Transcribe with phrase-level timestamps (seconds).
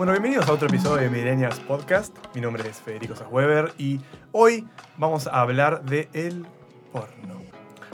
[0.00, 2.16] Bueno, bienvenidos a otro episodio de Millennials Podcast.
[2.34, 4.00] Mi nombre es Federico Sasweber y
[4.32, 4.66] hoy
[4.96, 6.46] vamos a hablar de el
[6.90, 7.39] porno.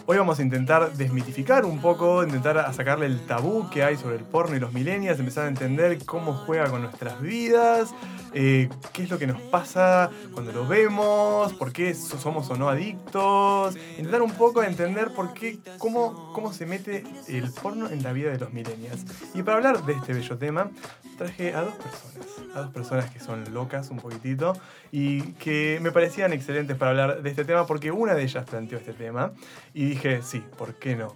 [0.09, 4.15] Hoy vamos a intentar desmitificar un poco, intentar a sacarle el tabú que hay sobre
[4.15, 7.93] el porno y los millennials, empezar a entender cómo juega con nuestras vidas,
[8.33, 12.69] eh, qué es lo que nos pasa cuando lo vemos, por qué somos o no
[12.69, 18.13] adictos, intentar un poco entender por qué, cómo, cómo se mete el porno en la
[18.13, 19.05] vida de los millennials.
[19.35, 20.71] Y para hablar de este bello tema,
[21.19, 24.53] traje a dos personas, a dos personas que son locas un poquitito
[24.93, 28.79] y que me parecían excelentes para hablar de este tema porque una de ellas planteó
[28.79, 29.33] este tema
[29.75, 31.15] y dije, sí, ¿por qué no?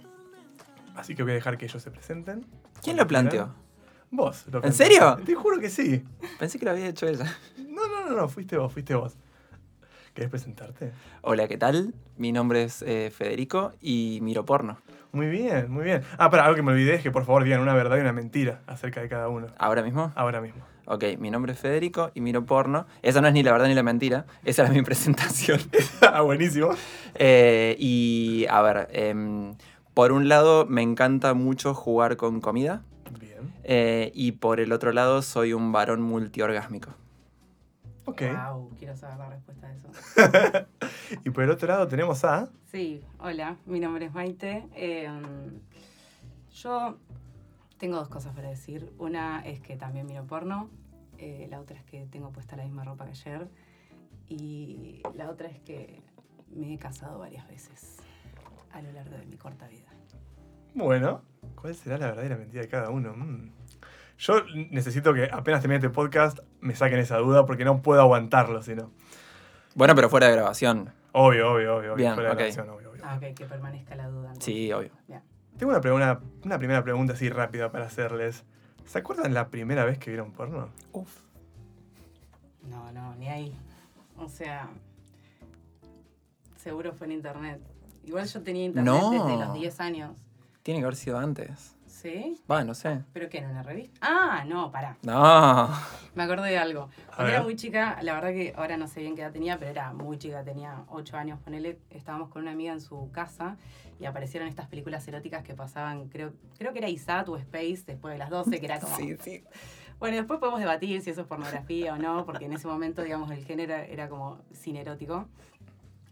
[0.95, 2.45] Así que voy a dejar que ellos se presenten.
[2.83, 3.53] ¿Quién lo planteó?
[4.09, 4.45] Vos.
[4.51, 5.17] Lo ¿En serio?
[5.25, 6.03] Te juro que sí.
[6.39, 7.25] Pensé que lo había hecho ella.
[7.57, 9.15] No, no, no, no, fuiste vos, fuiste vos.
[10.13, 10.91] ¿Querés presentarte?
[11.21, 11.93] Hola, ¿qué tal?
[12.17, 14.77] Mi nombre es eh, Federico y miro porno.
[15.13, 16.03] Muy bien, muy bien.
[16.17, 18.13] Ah, pero algo que me olvidé es que por favor digan una verdad y una
[18.13, 19.47] mentira acerca de cada uno.
[19.57, 20.11] ¿Ahora mismo?
[20.15, 20.63] Ahora mismo.
[20.91, 22.85] Ok, mi nombre es Federico y miro porno.
[23.01, 24.25] Esa no es ni la verdad ni la mentira.
[24.43, 25.61] Esa era mi presentación.
[26.01, 26.71] ah, buenísimo.
[27.15, 29.55] Eh, y a ver, em,
[29.93, 32.83] por un lado me encanta mucho jugar con comida.
[33.17, 33.53] Bien.
[33.63, 36.89] Eh, y por el otro lado soy un varón multiorgásmico.
[38.03, 38.23] Ok.
[38.23, 40.67] Wow, quiero saber la respuesta a eso.
[41.23, 42.49] y por el otro lado tenemos a...
[42.69, 44.67] Sí, hola, mi nombre es Maite.
[44.75, 45.09] Eh,
[46.53, 46.97] yo
[47.81, 48.93] tengo dos cosas para decir.
[48.99, 50.69] Una es que también miro porno.
[51.17, 53.47] eh, la otra es que tengo puesta la misma ropa que ayer.
[54.29, 56.01] Y la otra es que
[56.55, 57.97] me he casado varias veces
[58.71, 59.89] a lo largo de mi corta vida.
[60.75, 61.23] Bueno,
[61.55, 63.13] ¿cuál será la verdad y la mentira de cada uno?
[63.13, 63.51] Mm.
[64.19, 64.35] Yo
[64.69, 68.75] necesito que apenas termine este podcast me saquen esa duda porque no puedo aguantarlo, si
[68.75, 68.91] no.
[69.73, 70.93] Bueno, pero fuera de grabación.
[71.13, 71.95] Obvio, obvio, obvio.
[71.95, 72.39] Bien, fuera de ok.
[72.39, 73.01] grabación, obvio, obvio.
[73.05, 74.27] Ah, ok, que permanezca la duda.
[74.27, 74.45] entonces.
[74.45, 74.91] Sí, obvio.
[75.07, 75.21] Bien.
[75.61, 78.43] Tengo una, pre- una- una primera pregunta así rápida para hacerles.
[78.87, 80.69] ¿Se acuerdan la primera vez que vieron porno?
[80.91, 81.07] Uf.
[82.67, 83.55] No, no, ni ahí.
[84.17, 84.67] O sea,
[86.57, 87.61] seguro fue en internet.
[88.03, 89.11] Igual yo tenía internet No.
[89.11, 90.17] desde los 10 años.
[90.63, 91.75] Tiene que haber sido antes.
[92.01, 92.35] ¿Sí?
[92.49, 93.03] Va, no sé.
[93.13, 93.37] ¿Pero qué?
[93.37, 93.99] ¿En una revista?
[94.01, 94.97] Ah, no, pará.
[95.03, 95.69] No.
[96.15, 96.89] Me acordé de algo.
[97.15, 99.69] Cuando era muy chica, la verdad que ahora no sé bien qué edad tenía, pero
[99.69, 101.77] era muy chica, tenía 8 años, ponele.
[101.91, 103.55] Estábamos con una amiga en su casa
[103.99, 108.13] y aparecieron estas películas eróticas que pasaban, creo, creo que era ISAT o Space después
[108.13, 108.95] de las 12, que era como...
[108.95, 109.43] Sí, sí.
[109.99, 113.29] Bueno, después podemos debatir si eso es pornografía o no, porque en ese momento, digamos,
[113.29, 115.27] el género era como cine erótico.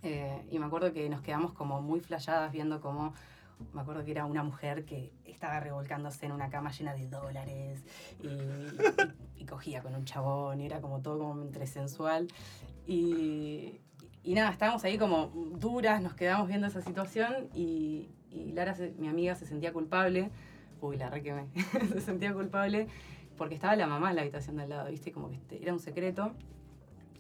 [0.03, 3.15] Eh, y me acuerdo que nos quedamos como muy flayadas viendo como,
[3.73, 7.83] me acuerdo que era una mujer que estaba revolcándose en una cama llena de dólares
[8.23, 12.27] y, cogía con un chabón y era como todo como entre sensual.
[12.85, 13.81] Y,
[14.23, 15.27] y nada, estábamos ahí como
[15.57, 18.09] duras, nos quedamos viendo esa situación y,
[18.53, 20.29] Lara, se- mi amiga, se sentía culpable.
[20.81, 21.47] Uy, la re quemé.
[21.91, 22.87] se sentía culpable
[23.37, 25.11] porque estaba la mamá en la habitación de al lado, ¿viste?
[25.11, 26.33] Como que este- era un secreto.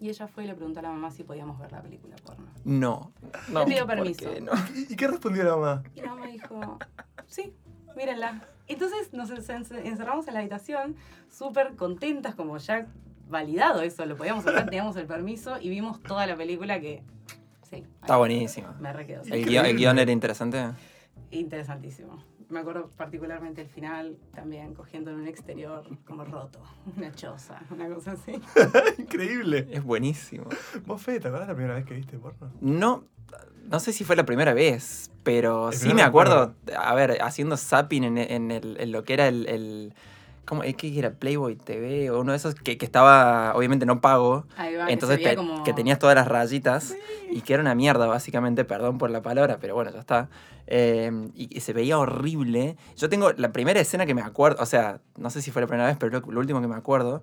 [0.01, 2.47] Y ella fue y le preguntó a la mamá si podíamos ver la película porno.
[2.63, 3.11] No.
[3.49, 3.65] no.
[3.65, 4.31] ¿por permiso.
[4.31, 4.51] qué no?
[4.89, 5.83] ¿Y, qué respondió la mamá?
[5.93, 6.79] Y la mamá dijo,
[7.27, 7.53] sí,
[7.97, 8.41] mírenla.
[8.67, 10.95] Entonces nos en- en- encerramos en la habitación,
[11.29, 12.87] súper contentas, como ya
[13.27, 17.03] validado eso, lo podíamos hacer, teníamos el permiso y vimos toda la película que,
[17.69, 17.85] sí.
[18.01, 18.69] Está ahí buenísimo.
[18.79, 19.21] Me re quedó.
[19.23, 20.63] ¿El guion, el guion era interesante?
[21.31, 22.23] Interesantísimo.
[22.49, 26.59] Me acuerdo particularmente el final, también cogiendo en un exterior como roto,
[26.97, 28.33] una choza, una cosa así.
[28.97, 29.67] Increíble.
[29.71, 30.45] Es buenísimo.
[30.85, 32.51] ¿Vos, Fede, te acuerdas la primera vez que viste porno?
[32.61, 33.03] No,
[33.69, 37.55] no sé si fue la primera vez, pero El sí me acuerdo, a ver, haciendo
[37.55, 39.47] zapping en, en el- en lo que era el...
[39.47, 39.93] el
[40.63, 44.45] ¿Es que era Playboy TV o uno de esos que, que estaba, obviamente no pago,
[44.57, 45.63] Ahí va, entonces te- como...
[45.63, 46.95] que tenías todas las rayitas
[47.29, 50.29] y que era una mierda básicamente, perdón por la palabra, pero bueno, ya está.
[50.67, 52.77] Eh, y, y se veía horrible.
[52.97, 55.67] Yo tengo la primera escena que me acuerdo, o sea, no sé si fue la
[55.67, 57.21] primera vez, pero lo, lo último que me acuerdo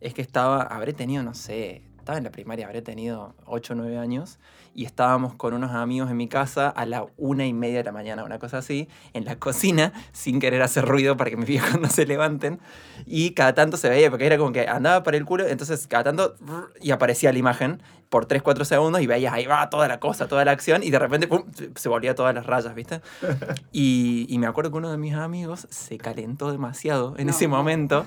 [0.00, 3.76] es que estaba, habré tenido, no sé, estaba en la primaria, habré tenido 8 o
[3.76, 4.38] 9 años
[4.74, 7.92] y estábamos con unos amigos en mi casa a la una y media de la
[7.92, 11.78] mañana, una cosa así, en la cocina, sin querer hacer ruido para que mis viejos
[11.82, 12.60] no se levanten.
[13.04, 16.04] Y cada tanto se veía, porque era como que andaba para el culo, entonces cada
[16.04, 16.34] tanto
[16.80, 20.28] y aparecía la imagen por 3, 4 segundos y veías ahí va toda la cosa,
[20.28, 23.02] toda la acción y de repente pum, se- se volvía todas las rayas, ¿viste?
[23.70, 27.32] Y, y me acuerdo que uno de mis amigos se calentó demasiado en No.
[27.32, 28.06] ese momento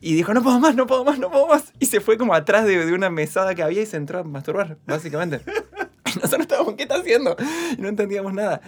[0.00, 1.72] y dijo, no puedo más, no puedo más, no puedo más.
[1.78, 4.24] Y se fue como atrás de, de una mesada que había y se entró a
[4.24, 5.40] masturbar, básicamente.
[6.06, 7.36] y nosotros estábamos, ¿qué está haciendo?
[7.76, 8.60] Y no entendíamos nada.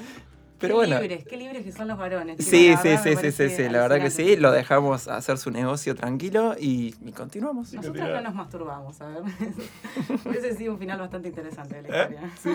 [0.63, 1.01] Pero qué bueno.
[1.01, 2.37] libres, qué libres que son los varones.
[2.39, 5.97] Sí, sí, sí, sí, sí, sí, la verdad que sí, lo dejamos hacer su negocio
[5.97, 7.73] tranquilo y, y continuamos.
[7.73, 9.23] Nosotros no nos masturbamos, a ver.
[10.25, 12.03] Hubiese sido un final bastante interesante de la ¿Eh?
[12.03, 12.31] historia.
[12.41, 12.51] Sí.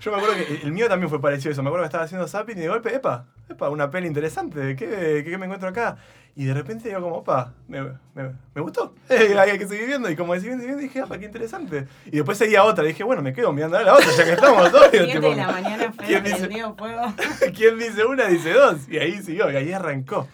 [0.00, 1.62] Yo me acuerdo que el mío también fue parecido a eso.
[1.64, 5.22] Me acuerdo que estaba haciendo zapping y de golpe, epa, epa, una peli interesante, ¿qué,
[5.24, 5.96] qué me encuentro acá?
[6.38, 7.82] Y de repente digo como, opa, me,
[8.14, 10.08] me, me gustó, hay que seguir viendo.
[10.08, 11.88] Y como seguí viendo, dije, opa, qué interesante.
[12.06, 14.32] Y después seguía otra, y dije, bueno, me quedo mirando a la otra, ya que
[14.34, 14.88] estamos todos.
[14.92, 16.48] Siete de la mañana fue ¿quién dice.
[17.56, 18.88] ¿Quién dice una, dice dos.
[18.88, 20.28] Y ahí siguió, y ahí arrancó.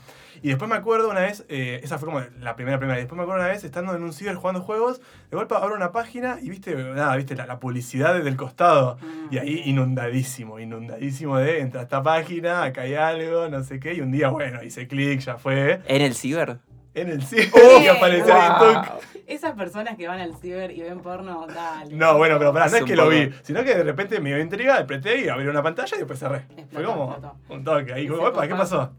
[0.44, 2.98] Y después me acuerdo una vez, eh, esa fue como la primera, primera.
[2.98, 5.00] Y después me acuerdo una vez estando en un ciber jugando juegos,
[5.30, 8.98] de golpe abro una página y viste, nada, viste la, la publicidad del costado.
[9.00, 9.34] Mm.
[9.34, 13.94] Y ahí inundadísimo, inundadísimo de entra a esta página, acá hay algo, no sé qué.
[13.94, 15.80] Y un día, bueno, hice clic, ya fue.
[15.86, 16.58] ¿En el ciber?
[16.92, 17.80] En el ciber ¡Oh!
[17.82, 18.82] y apareció en Wow.
[18.82, 19.02] TikTok.
[19.26, 21.96] Esas personas que van al ciber y ven porno, dale.
[21.96, 24.38] No, bueno, pero pará, no Es que lo vi, sino que de repente me dio
[24.40, 26.42] intriga, apreté y abrí una pantalla y después cerré.
[26.70, 27.34] Fue como explotó.
[27.48, 27.94] un toque.
[27.94, 28.58] Ahí, como, "Epa, ¿qué pop-up".
[28.58, 28.92] pasó?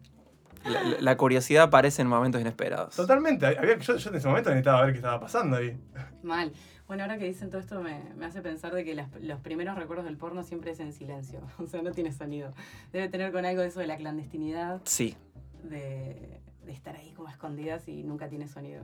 [0.99, 2.95] La, curiosidad aparece en momentos inesperados.
[2.95, 3.45] Totalmente.
[3.45, 5.77] Había, yo, yo en ese momento necesitaba ver qué estaba pasando ahí.
[6.23, 6.51] Mal.
[6.87, 9.75] Bueno, ahora que dicen todo esto me, me hace pensar de que las- los primeros
[9.77, 11.41] recuerdos del porno siempre es en silencio.
[11.59, 12.51] O sea, no tiene sonido.
[12.93, 15.15] Debe tener con algo eso de la clandestinidad, Sí.
[15.63, 18.83] de, de estar ahí como escondidas y nunca tiene sonido.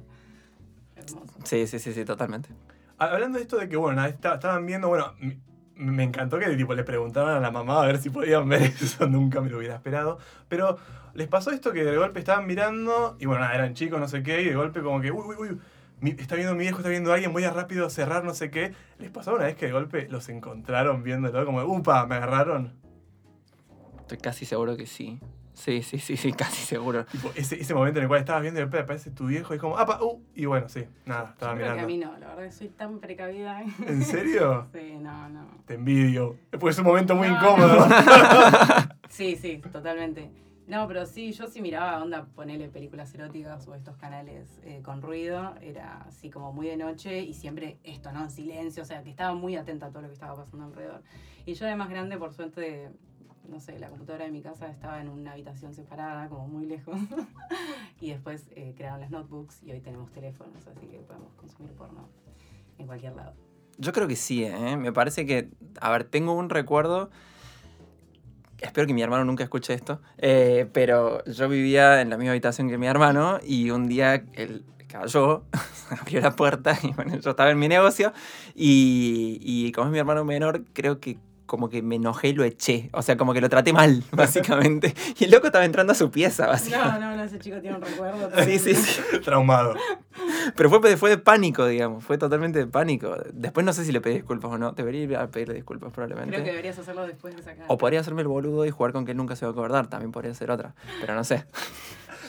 [0.95, 1.33] Hermoso.
[1.45, 2.49] Sí, sí, sí, sí, totalmente.
[2.97, 5.13] Hablando de esto de que, bueno, estaban viendo, bueno,
[5.81, 9.07] me encantó que tipo, le preguntaban a la mamá a ver si podían ver eso,
[9.07, 10.19] nunca me lo hubiera esperado.
[10.47, 10.77] Pero
[11.13, 14.41] les pasó esto que de golpe estaban mirando y, bueno, eran chicos, no sé qué,
[14.41, 15.59] y de golpe como que, uy, uy, uy,
[16.17, 18.73] está viendo mi viejo, está viendo a alguien, voy a rápido cerrar, no sé qué.
[18.99, 21.45] ¿Les pasó una vez que de golpe los encontraron viéndolo?
[21.45, 22.73] Como, upa, me agarraron.
[23.99, 25.19] Estoy casi seguro que sí.
[25.53, 27.05] Sí, sí, sí, sí, casi seguro.
[27.05, 29.57] Tipo, ese, ese momento en el cual estabas viendo y de aparece tu viejo y
[29.57, 31.87] es como, apa, uh, y bueno, sí, nada, estaba Yo creo que a mirando.
[31.87, 33.61] mí no, la verdad que soy tan precavida.
[33.87, 34.67] ¿En serio?
[34.73, 35.45] Sí, no, no.
[35.65, 36.37] Te envidio.
[36.51, 37.85] Después es un momento muy No, incómodo.
[39.09, 40.31] Sí, sí, totalmente.
[40.67, 45.01] No, pero sí, yo sí miraba, onda, ponele películas eróticas o estos canales eh, con
[45.01, 48.21] ruido, era así como muy de noche y siempre esto, ¿no?
[48.23, 51.03] En silencio, o sea, que estaba muy atenta a todo lo que estaba pasando alrededor.
[51.45, 52.89] Y yo de más grande, por suerte,
[53.47, 56.97] no sé, la computadora de mi casa estaba en una habitación separada, como muy lejos.
[58.01, 62.09] y después eh, crearon las notebooks y hoy tenemos teléfonos, así que podemos consumir porno
[62.77, 63.33] en cualquier lado.
[63.77, 64.77] Yo creo que sí, ¿eh?
[64.77, 65.49] Me parece que,
[65.79, 67.09] a ver, tengo un recuerdo,
[68.59, 72.69] espero que mi hermano nunca escuche esto, eh, pero yo vivía en la misma habitación
[72.69, 75.45] que mi hermano y un día él cayó,
[76.01, 78.13] abrió la puerta y bueno, yo estaba en mi negocio
[78.55, 81.17] y, y como es mi hermano menor, creo que
[81.51, 84.95] como que me enojé y lo eché, o sea, como que lo traté mal, básicamente.
[85.19, 86.99] Y el loco estaba entrando a su pieza, No, básicamente.
[87.01, 88.31] no, no, ese chico tiene un recuerdo.
[88.45, 89.01] Sí, sí, sí.
[89.25, 89.75] Traumado.
[90.55, 93.17] Pero fue, fue de pánico, digamos, fue totalmente de pánico.
[93.33, 96.31] Después no sé si le pedí disculpas o no, debería ir a pedirle disculpas probablemente.
[96.31, 97.65] Creo que deberías hacerlo después de sacar.
[97.67, 99.87] O podría hacerme el boludo y jugar con que él nunca se va a acordar,
[99.87, 101.43] también podría ser otra, pero no sé.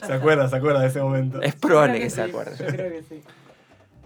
[0.04, 1.40] Se acuerda, se acuerda de ese momento.
[1.40, 2.56] Es probable que se sí, acuerde.
[2.58, 3.22] Yo creo que sí.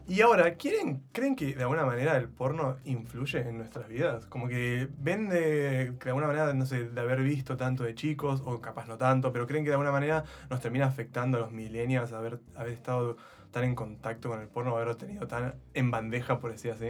[0.09, 4.27] Y ahora, ¿quieren, ¿creen que de alguna manera el porno influye en nuestras vidas?
[4.27, 8.41] Como que ven de, de alguna manera, no sé, de haber visto tanto de chicos,
[8.45, 11.51] o capaz no tanto, pero creen que de alguna manera nos termina afectando a los
[11.51, 13.17] millennials haber, haber estado
[13.51, 16.87] tan en contacto con el porno, haberlo tenido tan en bandeja, por decir así.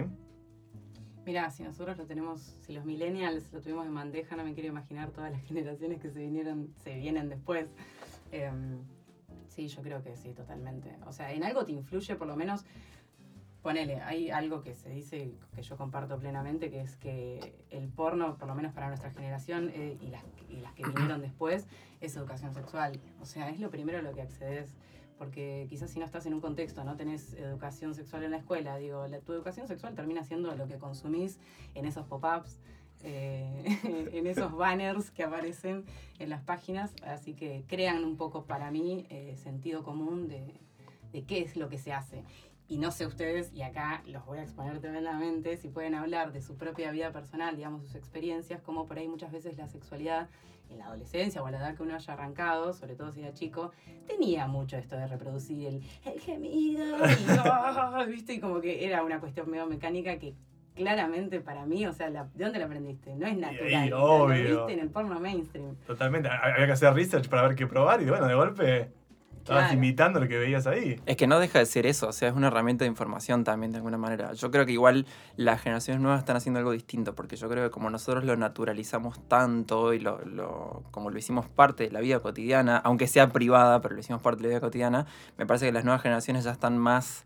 [1.25, 4.69] Mirá, si nosotros lo tenemos, si los millennials lo tuvimos en bandeja, no me quiero
[4.69, 7.67] imaginar todas las generaciones que se vinieron, se vienen después.
[8.31, 8.79] Em,
[9.49, 10.99] sí, yo creo que sí, totalmente.
[11.07, 12.67] O sea, en algo te influye, por lo menos,
[13.67, 18.37] ponele, hay algo que se dice que yo comparto plenamente, que es que el porno,
[18.39, 21.67] por lo menos para nuestra generación eh, y, las, y las que vinieron después,
[22.01, 23.01] es educación sexual.
[23.21, 24.73] O sea, es lo primero a lo que accedes.
[25.19, 28.77] Porque quizás si no estás en un contexto, no tenés educación sexual en la escuela,
[28.77, 31.41] digo, la- tu educación sexual termina siendo lo que consumís
[31.75, 32.61] en esos pop-ups,
[33.03, 33.65] eh,
[34.13, 35.85] en esos banners que aparecen
[36.21, 40.55] en las páginas, así que crean un poco para mí eh, sentido común de,
[41.13, 42.23] de qué es lo que se hace.
[42.69, 46.43] Y no sé ustedes, y acá los voy a exponer tremendamente, si pueden hablar de
[46.43, 50.29] su propia vida personal, digamos, sus experiencias, como por ahí muchas veces la sexualidad
[50.69, 53.33] en la adolescencia o a la edad que uno haya arrancado, sobre todo si era
[53.33, 53.71] chico,
[54.09, 58.35] tenía mucho esto de reproducir el, el gemido, y, ah, ¿viste?
[58.35, 60.35] Y como que era una cuestión medio mecánica que
[60.75, 63.15] claramente para mí, o sea, la- ¿de dónde la aprendiste?
[63.15, 63.89] No es natural.
[63.91, 64.57] lo- Lo obvio.
[64.67, 65.77] viste en el porno mainstream.
[65.87, 66.29] Totalmente.
[66.29, 68.93] Ha- Había que hacer research para ver qué probar y bueno, de golpe
[69.47, 69.79] estabas Claro.
[69.79, 71.01] imitando lo que veías ahí.
[71.07, 73.71] Es que no deja de ser eso, o sea, es una herramienta de información también
[73.71, 74.33] de alguna manera.
[74.33, 77.71] Yo creo que igual las generaciones nuevas están haciendo algo distinto, porque yo creo que
[77.71, 82.19] como nosotros lo naturalizamos tanto y lo, lo- como lo hicimos parte de la vida
[82.21, 85.07] cotidiana, aunque sea privada, pero lo hicimos parte de la vida cotidiana,
[85.39, 87.25] me parece que las nuevas generaciones ya están más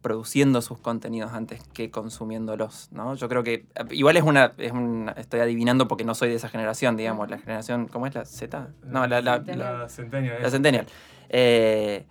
[0.00, 3.14] produciendo sus contenidos antes que consumiéndolos, ¿no?
[3.16, 6.48] Yo creo que igual es una, es una estoy adivinando porque no soy de esa
[6.48, 8.68] generación, digamos, la generación, ¿cómo es la Z?
[8.84, 9.58] No, la, la- Centennial.
[9.82, 10.42] La centennial.
[10.42, 10.86] la Centennial.
[11.30, 12.06] Eh,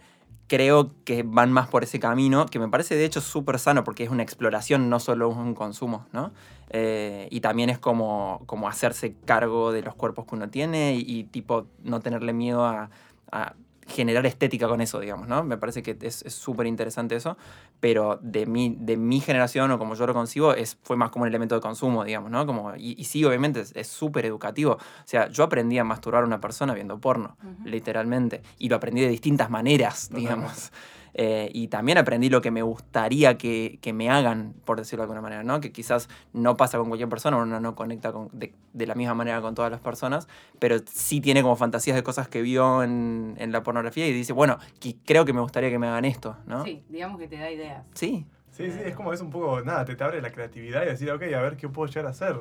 [0.48, 4.04] creo que van más por ese camino, que me parece de hecho súper sano porque
[4.04, 6.32] es una exploración, no solo un consumo, ¿no?
[6.70, 11.04] Eh, y también es como, como hacerse cargo de los cuerpos que uno tiene y,
[11.06, 12.90] y tipo no tenerle miedo a,
[13.32, 13.54] a
[13.88, 15.44] generar estética con eso, digamos, ¿no?
[15.44, 17.38] Me parece que es súper interesante eso,
[17.80, 21.24] pero de mi, de mi generación o como yo lo concibo, es, fue más como
[21.24, 22.46] un elemento de consumo, digamos, ¿no?
[22.46, 24.74] Como, y, y sí, obviamente es súper educativo.
[24.74, 29.02] O sea, yo aprendí a masturbar a una persona viendo porno, literalmente, y lo aprendí
[29.02, 30.72] de distintas maneras, digamos.
[31.20, 35.06] Eh, y también aprendí lo que me gustaría que, que me hagan, por decirlo de
[35.06, 35.60] alguna manera, ¿no?
[35.60, 39.16] Que quizás no pasa con cualquier persona, uno no conecta con- de, de la misma
[39.16, 40.28] manera con todas las personas,
[40.60, 44.32] pero sí tiene como fantasías de cosas que vio en, en la pornografía y dice,
[44.32, 44.60] bueno,
[45.06, 46.64] creo que me gustaría que me hagan esto, ¿no?
[46.64, 47.84] Sí, digamos que te da ideas.
[47.96, 50.88] Sí, Sí, sí, es como es un poco, nada, te, te abre la creatividad y
[50.88, 52.36] decir, ok, a ver qué puedo llegar a hacer.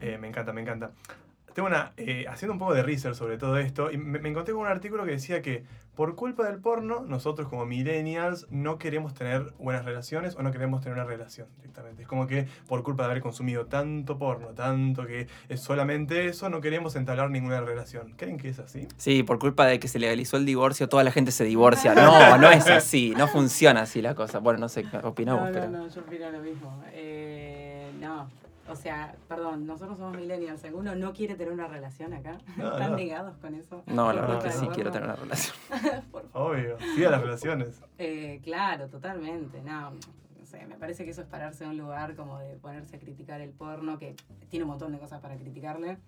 [0.00, 0.92] Eh, me encanta, me encanta.
[1.58, 4.54] Tengo una, eh, haciendo un poco de research sobre todo esto, y me, me encontré
[4.54, 5.64] con un artículo que decía que
[5.96, 10.82] por culpa del porno, nosotros como millennials no queremos tener buenas relaciones o no queremos
[10.82, 12.02] tener una relación directamente.
[12.02, 16.48] Es como que por culpa de haber consumido tanto porno, tanto que es solamente eso,
[16.48, 18.14] no queremos entablar ninguna relación.
[18.16, 18.86] ¿Creen que es así?
[18.96, 21.92] sí, por culpa de que se legalizó el divorcio, toda la gente se divorcia.
[21.96, 24.38] No, no es así, no funciona así la cosa.
[24.38, 25.68] Bueno, no sé qué opinamos, no, pero...
[25.68, 26.84] no, no, yo opino lo mismo.
[26.92, 28.30] Eh, no,
[28.68, 30.62] o sea, perdón, nosotros somos millennials.
[30.64, 32.38] ¿Alguno no quiere tener una relación acá?
[32.56, 32.96] No, ¿Están no.
[32.96, 33.82] negados con eso?
[33.86, 35.56] No, la verdad No, que sí quiero tener una relación.
[36.12, 36.56] Por favor.
[36.56, 37.82] Obvio, sí a las relaciones.
[37.98, 39.60] Eh, claro, totalmente.
[39.62, 42.96] No, no sé, me parece que eso es pararse en un lugar como de ponerse
[42.96, 44.14] a criticar el porno, que
[44.48, 45.98] tiene un montón de cosas para criticarle.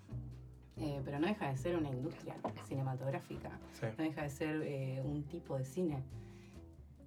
[0.77, 2.35] eh, pero no deja de ser una industria
[2.67, 3.51] cinematográfica.
[3.73, 3.87] Sí.
[3.99, 6.03] no deja de ser eh, un tipo de cine.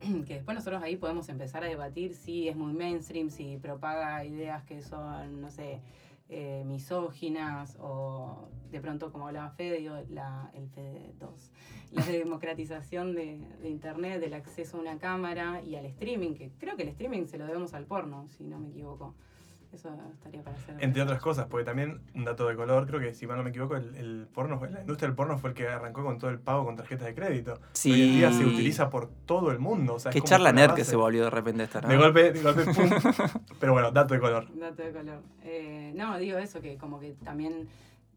[0.28, 4.64] Que después nosotros ahí podemos empezar a debatir si es muy mainstream, si propaga ideas
[4.64, 5.82] que son, no sé,
[6.30, 11.52] eh, misóginas o de pronto, como hablaba Fede, digo, la, el Fede 2,
[11.92, 16.76] la democratización de, de Internet, del acceso a una cámara y al streaming, que creo
[16.76, 19.16] que el streaming se lo debemos al porno, si no me equivoco.
[19.74, 20.76] Eso estaría para hacer.
[20.80, 23.50] Entre otras cosas, porque también, un dato de color, creo que si mal no me
[23.50, 26.30] equivoco, el, el porno, fue- la industria del porno fue el que arrancó con todo
[26.30, 27.60] el pago con tarjetas de crédito.
[27.74, 27.92] Sí.
[27.92, 29.96] Hoy en día se utiliza por todo el mundo.
[29.96, 31.88] O sea, Qué charla nerd que se volvió de repente esta, ¿no?
[31.88, 32.90] De golpe, de golpe, pum.
[33.60, 34.48] Pero bueno, dato de color.
[34.58, 35.22] Dato de color.
[35.44, 37.68] Eh, no, digo eso, que como que también,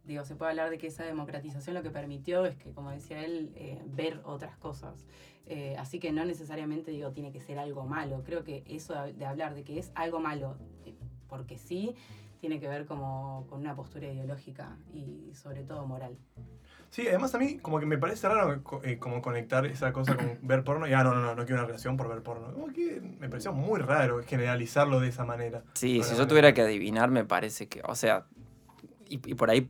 [0.05, 3.25] digo, se puede hablar de que esa democratización lo que permitió es que, como decía
[3.25, 5.07] él, eh, ver otras cosas.
[5.49, 8.23] Eh, así que no necesariamente, digo, tiene que ser algo malo.
[8.25, 10.95] Creo que eso de de hablar de que es algo malo, eh,
[11.29, 11.95] porque sí,
[12.41, 16.17] tiene que ver como con una postura ideológica y sobre todo moral.
[16.91, 20.39] Sí, además a mí como que me parece raro eh, como conectar esa cosa con
[20.43, 22.53] ver porno y ah, no, no, no, no quiero una relación por ver porno.
[22.53, 25.63] Como que me pareció muy raro generalizarlo de esa manera.
[25.75, 28.27] Sí, si yo tuviera que adivinar, me parece que, o sea,
[29.09, 29.69] y, y por ahí,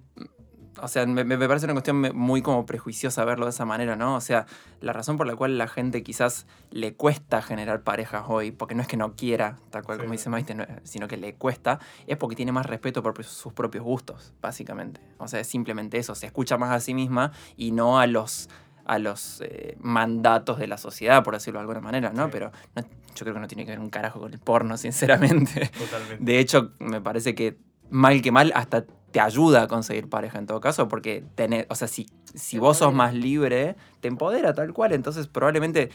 [0.82, 4.16] o sea, me, me parece una cuestión muy como prejuiciosa verlo de esa manera, ¿no?
[4.16, 4.46] O sea,
[4.80, 8.82] la razón por la cual la gente quizás le cuesta generar parejas hoy, porque no
[8.82, 10.02] es que no quiera, tal cual Sí.
[10.02, 13.52] como dice Maite, no- sino que le cuesta, es porque tiene más respeto por sus
[13.52, 15.00] propios gustos, básicamente.
[15.18, 18.48] O sea, es simplemente eso, se escucha más a sí misma y no a los
[18.88, 22.26] a los eh, mandatos de la sociedad, por decirlo de alguna manera, ¿no?
[22.26, 22.30] Sí.
[22.30, 24.76] Pero no- yo creo que no tiene que ver un carajo con el porno,
[25.56, 25.70] sinceramente.
[25.76, 26.22] Totalmente.
[26.24, 27.58] De hecho, me parece que
[27.90, 31.74] mal que mal hasta te ayuda a conseguir pareja en todo caso, porque tenés, o
[31.74, 35.90] sea, si, si vos sos más libre, te empodera tal cual, entonces probablemente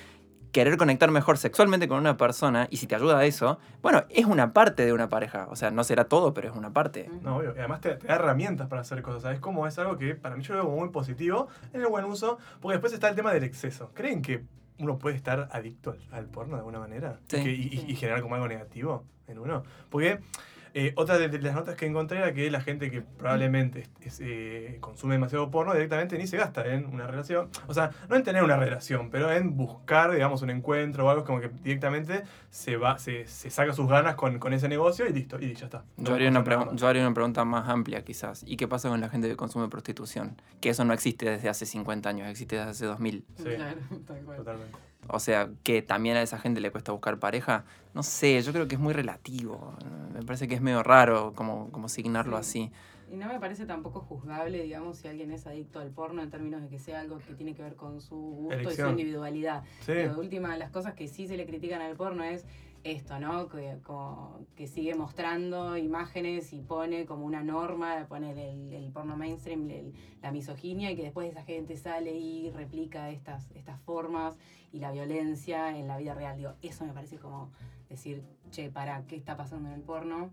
[0.52, 4.26] querer conectar mejor sexualmente con una persona, y si te ayuda a eso, bueno, es
[4.26, 7.10] una parte de una pareja, o sea, no será todo, pero es una parte.
[7.22, 7.54] No, obvio.
[7.56, 9.22] Y además te, te da herramientas para hacer cosas.
[9.22, 11.88] ¿Sabes cómo es algo que para mí yo lo veo como muy positivo en el
[11.88, 12.38] buen uso?
[12.60, 13.92] Porque después está el tema del exceso.
[13.94, 14.44] ¿Creen que
[14.80, 17.20] uno puede estar adicto al, al porno de alguna manera?
[17.30, 17.38] Sí.
[17.38, 17.86] Y, que- y- y- Sí.
[17.90, 19.64] y generar como algo negativo en uno.
[19.90, 20.20] Porque
[20.74, 23.90] eh, otra de, de las notas que encontré era que la gente que probablemente es-
[24.02, 27.50] es, eh, consume demasiado porno directamente ni se gasta en una relación.
[27.68, 31.24] O sea, no en tener una relación, pero en buscar, digamos, un encuentro o algo
[31.26, 35.14] como que directamente se va, se, se saca sus ganas con, con ese negocio y
[35.14, 35.84] listo, y ya está.
[35.98, 38.44] Yo haría, una yo haría pregunta más amplia quizás.
[38.48, 40.42] ¿Y qué pasa con la gente que consume prostitución?
[40.62, 43.26] Que eso no existe desde hace 50 años, existe desde hace 2000.
[43.38, 43.44] Sí.
[43.62, 44.38] Claro, tal cual.
[44.38, 44.78] Totalmente.
[45.08, 47.66] O sea, que también a esa gente le cuesta buscar pareja.
[47.94, 49.74] No sé, yo creo que es muy relativo.
[50.14, 52.40] Me parece que es medio raro como, como signarlo Sí.
[52.40, 52.72] así.
[53.12, 56.62] Y no me parece tampoco juzgable, digamos, si alguien es adicto al porno en términos
[56.62, 59.64] de que sea algo que tiene que ver con su gusto y su individualidad.
[59.82, 59.88] Sí.
[59.88, 62.46] Pero de última, las cosas que sí se le critican al porno es
[62.84, 63.48] esto, ¿no?
[63.48, 69.16] Que, como- que sigue mostrando imágenes y pone como una norma, pone el, el porno
[69.18, 74.38] mainstream, el- la misoginia, y que después esa gente sale y replica estas, estas formas
[74.72, 76.38] y la violencia en la vida real.
[76.38, 77.52] Digo, eso me parece como
[77.90, 80.32] decir, che, para, ¿qué está pasando en el porno?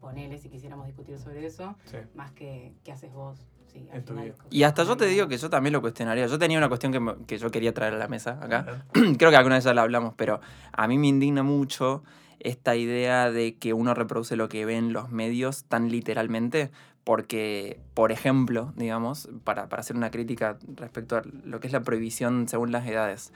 [0.00, 1.96] Ponele si quisiéramos discutir sobre eso Sí.
[2.14, 4.34] más que qué haces vos sí, al En tu final vida.
[4.38, 6.26] co- Y hasta yo te digo que yo también lo cuestionaría.
[6.26, 8.84] Yo tenía una cuestión que, me- que yo quería traer a la mesa acá.
[9.18, 10.40] Creo que alguna vez ya la hablamos, pero
[10.72, 12.02] a mí me indigna mucho
[12.40, 16.70] esta idea de que uno reproduce lo que ve en los medios tan literalmente.
[17.04, 21.80] Porque, por ejemplo, digamos, para, para hacer una crítica respecto a lo que es la
[21.82, 23.32] prohibición según las edades.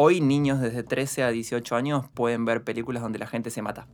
[0.00, 3.88] Hoy niños desde 13 a 18 años pueden ver películas donde la gente se mata.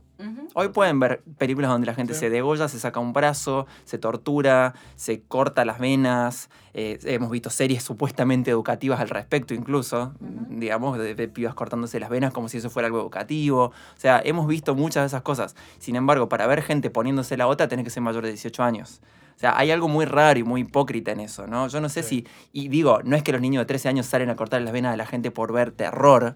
[0.53, 2.19] Hoy pueden ver películas donde la gente Sí.
[2.19, 6.51] se degolla, se saca un brazo, se tortura, se corta las venas.
[6.77, 12.09] eh, hemos visto series supuestamente educativas al respecto, incluso, digamos, de, de pibas cortándose las
[12.09, 13.63] venas como si eso fuera algo educativo.
[13.67, 15.55] O sea, hemos visto muchas de esas cosas.
[15.79, 19.01] Sin embargo, para ver gente poniéndose la bota, tenés que ser mayor de 18 años.
[19.35, 21.67] O sea, hay algo muy raro y muy hipócrita en eso, ¿no?
[21.67, 22.23] Yo no sé Sí.
[22.23, 22.27] si.
[22.53, 24.91] Y digo, no es que los niños de 13 años salen a cortar las venas
[24.93, 26.35] de la gente por ver terror.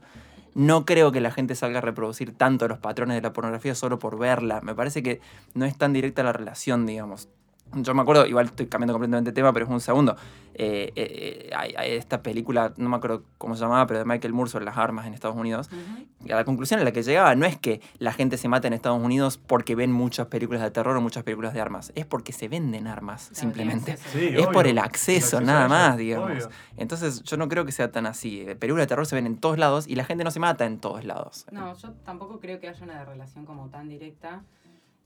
[0.56, 4.00] No creo que la gente salga a reproducir tanto los patrones de la pornografía solo
[4.00, 4.60] por verla.
[4.62, 5.22] Me parece que
[5.54, 7.30] no es tan directa la relación, digamos.
[7.76, 10.16] Yo me acuerdo, igual estoy cambiando completamente de tema, pero es un segundo.
[10.56, 14.06] Eh, eh, eh, hay, hay esta película, no me acuerdo cómo se llamaba, pero de
[14.06, 15.70] Michael Moore sobre las armas en Estados Unidos.
[15.72, 16.06] Ujú.
[16.28, 18.68] Y a la conclusión a la que llegaba no es que la gente se mata
[18.68, 21.94] en Estados Unidos porque ven muchas películas de terror o muchas películas de armas.
[21.96, 23.98] Es porque se venden armas, Claro, simplemente.
[24.12, 26.30] Sí, Es por el acceso, El nada más, digamos.
[26.32, 26.50] obvio.
[26.76, 28.46] Entonces yo no creo que sea tan así.
[28.60, 30.80] Películas de terror se ven en todos lados y la gente no se mata en
[30.80, 31.46] todos lados.
[31.52, 34.44] No, yo tampoco creo que haya una relación como tan directa,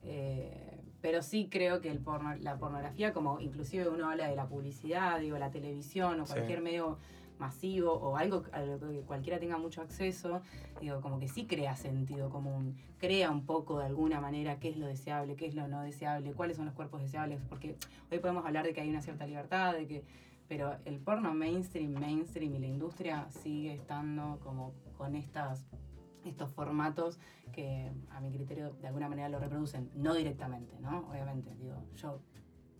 [0.06, 4.48] eh, pero sí creo que el porno, la pornografía, como inclusive uno habla de la
[4.48, 6.34] publicidad, digo, la televisión o Sí.
[6.34, 6.98] cualquier medio
[7.40, 10.42] masivo o algo a lo que cualquiera tenga mucho acceso,
[10.80, 14.78] digo, como que sí crea sentido común, crea un poco de alguna manera qué es
[14.78, 17.76] lo deseable, qué es lo no deseable, cuáles son los cuerpos deseables, porque
[18.12, 20.04] hoy podemos hablar de que hay una cierta libertad, de que
[20.48, 25.66] pero el porno mainstream, mainstream y la industria sigue estando como con estas
[26.25, 27.20] estos formatos
[27.51, 31.10] que a mi criterio de alguna manera lo reproducen, no directamente, ¿no?
[31.10, 32.20] Obviamente, digo, yo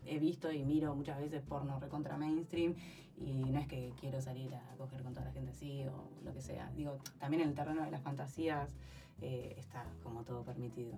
[0.05, 2.75] he visto y miro muchas veces porno recontra mainstream
[3.17, 6.33] y no es que quiero salir a coger con toda la gente así o lo
[6.33, 6.71] que sea.
[6.75, 8.75] Digo, también en el terreno de las fantasías
[9.21, 10.97] eh, está como todo permitido.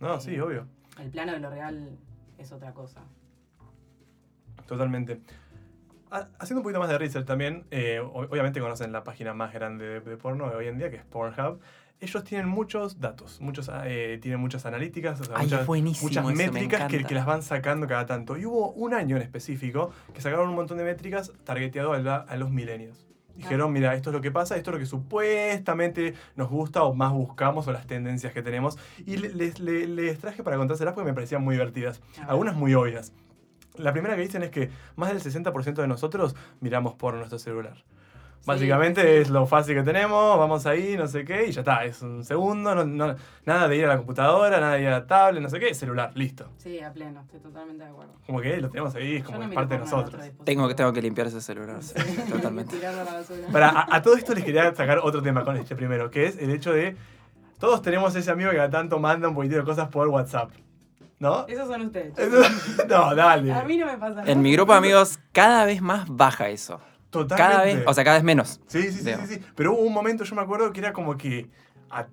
[0.00, 0.66] No, sí, obvio.
[0.98, 1.98] El plano de lo real
[2.38, 3.02] es otra cosa.
[4.66, 5.20] Totalmente.
[6.12, 9.84] Ha- Haciendo un poquito más de research también, eh, obviamente conocen la página más grande
[9.86, 11.58] de, de porno de hoy en día, que es Pornhub.
[12.00, 15.66] Ellos tienen muchos datos, muchos, eh, tienen muchas analíticas, o sea, Ay, muchas,
[16.02, 17.08] muchas eso, me métricas que, encanta.
[17.08, 18.36] que las van sacando cada tanto.
[18.36, 22.16] Y hubo un año en específico que sacaron un montón de métricas targeteado a, la-
[22.16, 23.06] a los millennials.
[23.36, 26.92] Dijeron, mira, esto es lo que pasa, esto es lo que supuestamente nos gusta o
[26.94, 28.76] más buscamos o las tendencias que tenemos.
[29.06, 32.02] Y le- les, les- les traje para contárselas porque me parecían muy divertidas.
[32.26, 33.12] Algunas muy obvias.
[33.76, 37.82] La primera que dicen es que más del 60% de nosotros miramos por nuestro celular.
[38.44, 39.08] Básicamente sí.
[39.20, 42.24] es lo fácil que tenemos, vamos ahí, no sé qué, y ya está, es un
[42.24, 43.14] segundo, no- no-
[43.46, 45.72] nada de ir a la computadora, nada de ir a la tablet, no sé qué,
[45.74, 46.50] celular, listo.
[46.58, 48.14] Sí, a pleno, estoy totalmente de acuerdo.
[48.26, 50.20] Como que lo tenemos ahí, es como no parte de nosotros.
[50.44, 51.94] Tengo que, tengo que limpiar ese celular, sí,
[52.28, 52.74] totalmente.
[52.78, 53.46] tirarlo a la basura.
[53.52, 56.36] Para, a, a todo esto les quería sacar otro tema con este primero, que es
[56.38, 56.96] el hecho de,
[57.60, 60.50] todos tenemos ese amigo que a tanto manda un poquitito de cosas por WhatsApp,
[61.22, 61.46] ¿No?
[61.46, 62.14] Esos son ustedes.
[62.88, 63.52] no, dale.
[63.52, 64.16] A mí no me pasa.
[64.16, 64.32] nada.
[64.32, 66.80] En mi grupo de amigos cada vez más baja eso.
[67.10, 67.52] Totalmente.
[67.52, 68.60] Cada vez, o sea, cada vez menos.
[68.66, 71.16] Sí, sí, sí, sí, sí, Pero hubo un momento, yo me acuerdo, que era como
[71.16, 71.48] que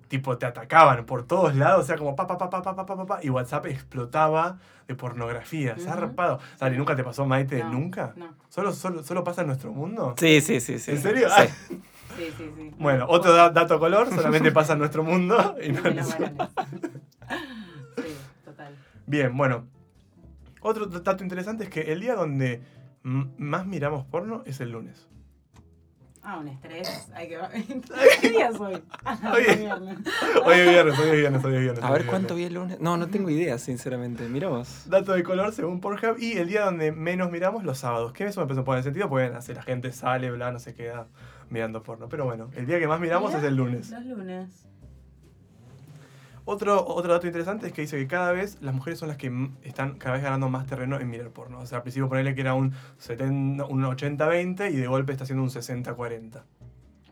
[0.08, 4.58] tipo te atacaban por todos lados, o sea, como pa, pa, pa, y WhatsApp explotaba
[4.86, 6.36] de pornografía, se ha -huh.
[6.36, 7.64] O sea, ¿y nunca te pasó, Maite?
[7.64, 8.12] ¿Nunca?
[8.14, 8.34] No.
[8.48, 10.14] ¿Solo, solo, ¿Solo pasa en nuestro mundo?
[10.18, 10.78] Sí, sí, sí.
[10.78, 10.92] sí.
[10.92, 11.28] ¿En serio?
[11.28, 11.34] Sí.
[11.36, 11.46] Ah.
[12.16, 12.74] sí, sí.
[12.78, 15.56] Bueno, otro dato color, solamente pasa en nuestro mundo.
[15.62, 16.24] Y no, sí,
[18.44, 18.76] total.
[19.10, 19.66] Bien, bueno.
[20.60, 22.62] Otro dato interesante es que el día donde
[23.02, 25.08] más miramos porno es el lunes.
[26.22, 27.10] Ah, un estrés.
[27.12, 27.38] Hay que
[28.20, 28.80] ¿Qué día soy?
[29.34, 29.56] Oye.
[29.56, 29.98] Viernes.
[30.44, 31.82] Hoy es viernes, hoy es viernes, hoy es viernes.
[31.82, 32.36] A hoy ver es cuánto viernes.
[32.36, 32.80] vi el lunes.
[32.80, 34.28] No, no tengo idea, sinceramente.
[34.28, 34.84] Mira vos.
[34.86, 38.12] Dato de color según Pornhub y el día donde menos miramos los sábados.
[38.12, 40.72] Que eso me empezó a poner sentido porque hace la gente sale, bla, no se
[40.72, 41.08] queda
[41.48, 42.08] mirando porno.
[42.08, 43.90] Pero bueno, el día que más miramos Mira, es el lunes.
[43.90, 44.69] Los lunes.
[46.50, 49.30] Otro, otro dato interesante es que dice que cada vez las mujeres son las que
[49.62, 51.60] están cada vez ganando más terreno en mirar porno.
[51.60, 55.24] O sea, al principio ponerle que era un, 70, un 80-20 y de golpe está
[55.24, 56.42] siendo un 60-40.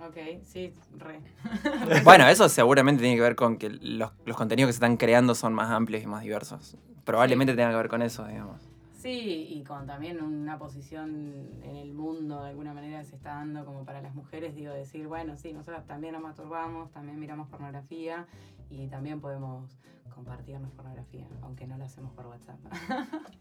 [0.05, 1.21] Ok, sí, re.
[2.03, 5.37] Bueno, eso seguramente tiene que ver con que los, los contenidos que se están creando
[5.37, 6.77] son más amplios y más diversos.
[7.05, 8.68] Probablemente tenga que ver con eso, digamos.
[8.99, 13.65] Sí, y con también una posición en el mundo de alguna manera se está dando
[13.65, 18.27] como para las mujeres, digo, decir, bueno, sí, nosotros también nos masturbamos, también miramos pornografía
[18.71, 19.79] y también podemos
[20.13, 22.59] compartirnos pornografía, aunque no lo hacemos por WhatsApp.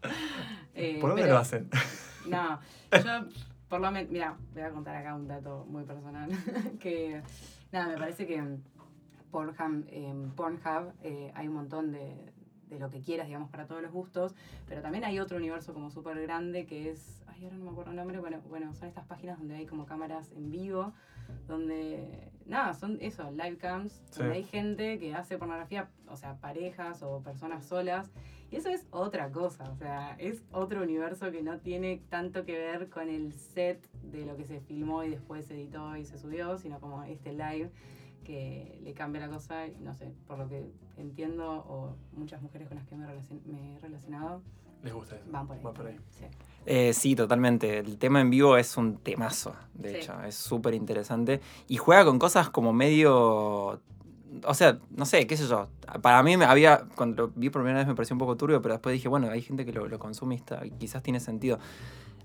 [0.74, 1.68] Eh, ¿Por dónde pero- lo hacen?
[2.28, 2.60] No,
[2.92, 3.28] yo
[3.68, 6.30] por lo menos, mira, voy a contar acá un dato muy personal,
[6.78, 7.20] que
[7.72, 8.62] nada, me parece que en
[9.32, 12.32] Pornhub, en Pornhub eh, hay un montón de,
[12.68, 14.34] de lo que quieras, digamos, para todos los gustos,
[14.66, 17.90] pero también hay otro universo como súper grande que es, ay, ahora no me acuerdo
[17.92, 20.92] el nombre, bueno, bueno, son estas páginas donde hay como cámaras en vivo,
[21.46, 24.20] donde, nada, son eso, live cams, Sí.
[24.20, 28.10] donde hay gente que hace pornografía, o sea, parejas o personas solas,
[28.50, 32.52] y eso es otra cosa, o sea, es otro universo que no tiene tanto que
[32.58, 36.16] ver con el set de lo que se filmó y después se editó y se
[36.18, 37.70] subió, sino como este live
[38.28, 42.68] que le cambia la cosa, y no sé, por lo que entiendo, o muchas mujeres
[42.68, 44.42] con las que me, relacion- me he relacionado,
[44.82, 45.24] Les gusta eso.
[45.30, 45.62] van por ahí.
[45.62, 45.96] Va por ahí.
[46.10, 46.24] Sí.
[46.66, 47.78] Eh, sí, totalmente.
[47.78, 49.96] El tema en vivo es un temazo, de Sí.
[49.96, 50.22] hecho.
[50.22, 51.40] Es súper interesante.
[51.68, 53.80] Y juega con cosas como medio.
[54.44, 55.68] O sea, no sé, qué sé yo.
[56.02, 56.84] Para mí me había.
[56.96, 59.30] Cuando lo vi por primera vez me pareció un poco turbio, pero después dije, bueno,
[59.30, 61.58] hay gente que lo, lo consume y está- quizás tiene sentido.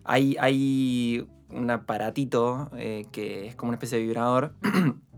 [0.03, 4.53] Hay, hay un aparatito eh, que es como una especie de vibrador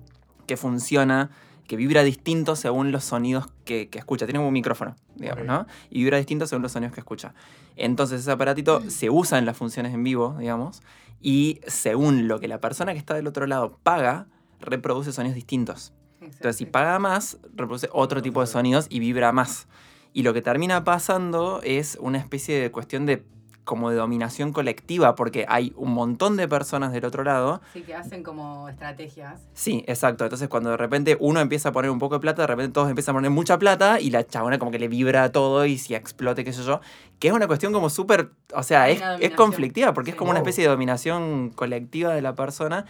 [0.45, 1.31] que funciona,
[1.67, 4.25] que vibra distinto según los sonidos que, que escucha.
[4.25, 5.45] Tiene un micrófono, digamos.
[5.45, 5.65] ¿no?
[5.89, 7.33] Y vibra distinto según los sonidos que escucha.
[7.75, 10.81] Entonces ese aparatito se usa en las funciones en vivo, digamos,
[11.21, 14.27] y según lo que la persona que está del otro lado paga,
[14.59, 15.93] reproduce sonidos distintos.
[16.21, 19.67] Entonces, si paga más, reproduce otro tipo de sonidos y vibra más.
[20.13, 23.23] Y lo que termina pasando es una especie de cuestión de
[23.65, 27.61] como de dominación colectiva, porque hay un montón de personas del otro lado.
[27.73, 29.41] Sí, que hacen como estrategias.
[29.53, 30.23] Sí, exacto.
[30.23, 32.87] Entonces, cuando de repente uno empieza a poner un poco de plata, de repente todos
[32.89, 35.95] empiezan a poner mucha plata y la chabona como que le vibra todo y si
[35.95, 36.79] explote, qué sé yo.
[37.19, 38.29] Que es una cuestión como súper.
[38.53, 39.01] O sea, es,
[39.35, 42.85] conflictiva porque es como una especie de dominación colectiva de la persona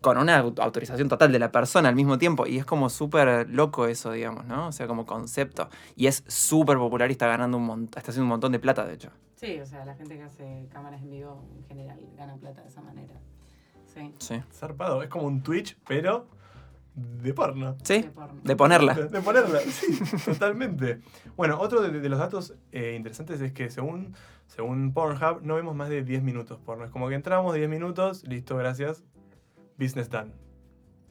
[0.00, 2.46] con una au- autorización total de la persona al mismo tiempo.
[2.46, 4.68] Y es como súper loco eso, digamos, ¿no?
[4.68, 5.68] O sea, como concepto.
[5.94, 8.86] Y es súper popular y está ganando un montón, está haciendo un montón de plata,
[8.86, 9.10] de hecho.
[9.40, 12.68] Sí, o sea, la gente que hace cámaras en vivo en general gana plata de
[12.68, 13.14] esa manera.
[13.86, 14.12] Sí.
[14.18, 14.42] Sí.
[14.52, 15.02] Zarpado.
[15.02, 16.26] Es como un Twitch, pero
[16.94, 17.74] de porno.
[17.82, 18.40] Sí, De porno.
[18.44, 18.92] de ponerla.
[18.94, 19.86] De, de ponerla, sí,
[20.26, 21.00] totalmente.
[21.36, 24.14] Bueno, otro de, de los datos eh, interesantes es que según,
[24.46, 26.84] según Pornhub no vemos más de 10 minutos porno.
[26.84, 29.04] Es como que entramos 10 minutos, listo, gracias.
[29.78, 30.32] Business done.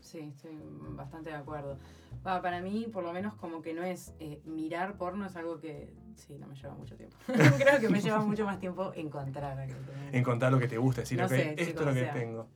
[0.02, 0.52] Sí, estoy
[0.92, 1.80] bastante de acuerdo.
[2.22, 5.92] Para mí, por lo menos, como que no es eh, mirar porno, es algo que
[6.20, 7.16] sí, no me lleva mucho tiempo.
[7.26, 9.68] Creo que me lleva mucho más tiempo encontrar
[10.12, 12.14] Encontrar lo que te gusta, decir, No ok, sé, esto chicos, es lo que sea.
[12.14, 12.48] tengo.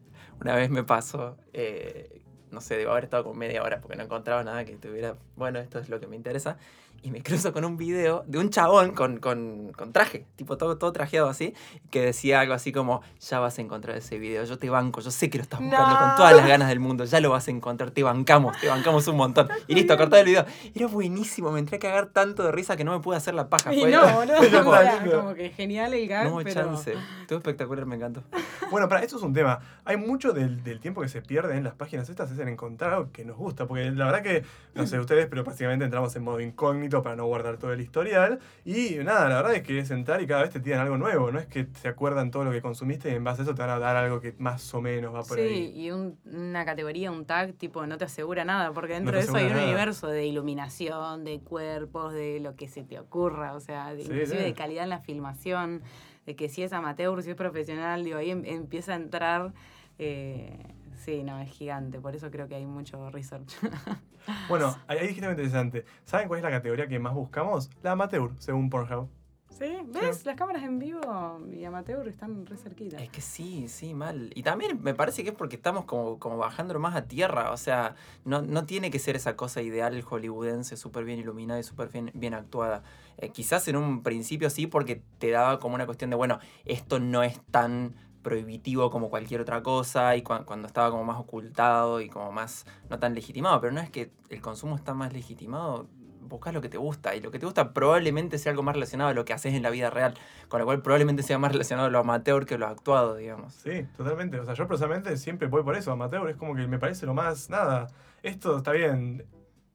[0.41, 2.21] Una vez me pasó, eh,
[2.51, 5.59] no sé, debo haber estado como media hora porque no encontraba nada que tuviera, bueno,
[5.59, 6.57] esto es lo que me interesa.
[7.03, 10.77] Y me cruzo con un video de un chabón con, con, con traje, tipo todo,
[10.77, 11.53] todo trajeado así,
[11.91, 15.11] que decía algo así como, ya vas a encontrar ese video, yo te banco, yo
[15.11, 16.15] sé que lo estás buscando con No.
[16.15, 19.17] todas las ganas del mundo, ya lo vas a encontrar, te bancamos, te bancamos un
[19.17, 19.49] montón.
[19.67, 20.45] Y listo, cortá el video.
[20.73, 23.49] Era buenísimo, me entré a cagar tanto de risa que no me pude hacer la
[23.49, 23.73] paja.
[23.73, 25.19] Y fue- no, no, Pero o sea, tranquilo.
[25.19, 26.53] como que genial el gag, no pero...
[26.53, 26.93] chance.
[27.21, 28.23] Estuvo espectacular, me encantó.
[28.71, 29.59] Bueno, para esto es un tema.
[29.85, 32.93] Hay mucho del, del tiempo que se pierde en las páginas estas es en encontrar
[32.93, 33.67] algo que nos gusta.
[33.67, 37.25] Porque la verdad que, no sé ustedes, pero básicamente entramos en modo incógnito para no
[37.25, 38.39] guardar todo el historial.
[38.65, 41.31] Y nada, la verdad es que es entrar y cada vez te tiran algo nuevo.
[41.31, 43.61] No es que se acuerdan todo lo que consumiste y en base a eso te
[43.61, 45.73] van a dar algo que más o menos va por Sí, ahí.
[45.85, 49.35] y un- una categoría, un tag, tipo, no te asegura nada, porque dentro de eso
[49.35, 53.93] hay un universo de iluminación, de cuerpos, de lo que se te ocurra, o sea,
[53.93, 54.43] de, Sí, inclusive sí.
[54.43, 55.81] de calidad en la filmación,
[56.25, 59.53] de que si es amateur, si es profesional, digo, ahí em- empieza a entrar...
[59.99, 60.57] eh,
[61.03, 63.53] sí, no, es gigante, por eso creo que hay mucho research.
[64.47, 65.83] Bueno, ahí dijiste algo interesante.
[66.05, 67.69] ¿Saben cuál es la categoría que más buscamos?
[67.81, 69.09] La amateur, según Pornhub.
[69.49, 70.25] sí, ¿ves?
[70.25, 72.95] Las cámaras en vivo y amateur están re cerquita.
[73.03, 74.31] Es que sí, sí, mal.
[74.33, 77.51] Y también me parece que es porque estamos como, como bajándolo más a tierra.
[77.51, 81.63] O sea, no, no tiene que ser esa cosa ideal hollywoodense, súper bien iluminada y
[81.63, 82.83] súper bien, bien actuada.
[83.17, 87.01] Eh, quizás en un principio sí, porque te daba como una cuestión de, bueno, esto
[87.01, 92.01] no es tan prohibitivo como cualquier otra cosa y cua- cuando estaba como más ocultado
[92.01, 95.87] y como más no tan legitimado, pero no es que el consumo está más legitimado,
[96.21, 99.09] buscas lo que te gusta y lo que te gusta probablemente sea algo más relacionado
[99.11, 100.13] a lo que haces en la vida real,
[100.47, 103.53] con lo cual probablemente sea más relacionado a lo amateur que a lo actuado, digamos.
[103.53, 104.39] Sí, totalmente.
[104.39, 105.91] O sea, yo personalmente siempre voy por eso.
[105.91, 107.49] Amateur es como que me parece lo más.
[107.49, 107.87] Nada.
[108.23, 109.25] Esto está bien.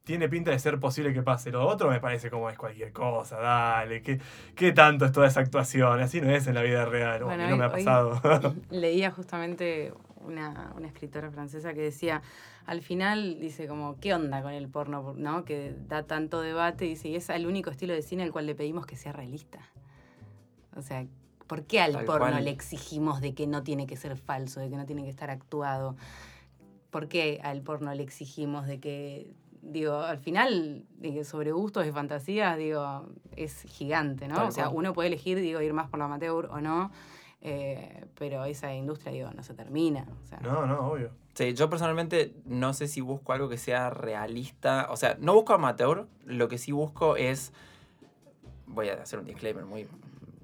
[0.03, 1.51] Tiene pinta de ser posible que pase.
[1.51, 3.37] Lo otro me parece como es cualquier cosa.
[3.37, 4.01] Dale.
[4.01, 4.19] ¿Qué,
[4.55, 5.99] qué tanto es toda esa actuación?
[5.99, 7.23] Así no es en la vida real.
[7.23, 8.19] Bueno, no me ha pasado.
[8.71, 12.21] Leía justamente una, una escritora francesa que decía,
[12.65, 15.13] al final, dice como, ¿qué onda con el porno?
[15.17, 15.43] ¿No?
[15.43, 18.55] Que da tanto debate, dice, y es el único estilo de cine al cual le
[18.55, 19.59] pedimos que sea realista.
[20.75, 21.05] O sea,
[21.47, 22.43] ¿por qué al Tal porno cual.
[22.43, 25.31] le exigimos de que no tiene que ser falso, de que no tiene que estar
[25.31, 25.95] actuado?
[26.91, 31.85] ¿Por qué al porno le exigimos de que, digo, al final, de que sobre gustos
[31.85, 34.35] y fantasías, digo, es gigante, ¿no?
[34.35, 34.77] Tal o sea, cual.
[34.77, 36.91] uno puede elegir, digo, ir más por la amateur o no,
[37.41, 40.05] eh, pero esa industria, digo, no se termina.
[40.23, 41.11] O sea, No, no, obvio.
[41.33, 44.87] Sí, yo personalmente no sé si busco algo que sea realista.
[44.89, 47.53] O sea, no busco amateur, lo que sí busco es
[48.67, 49.87] voy a hacer un disclaimer muy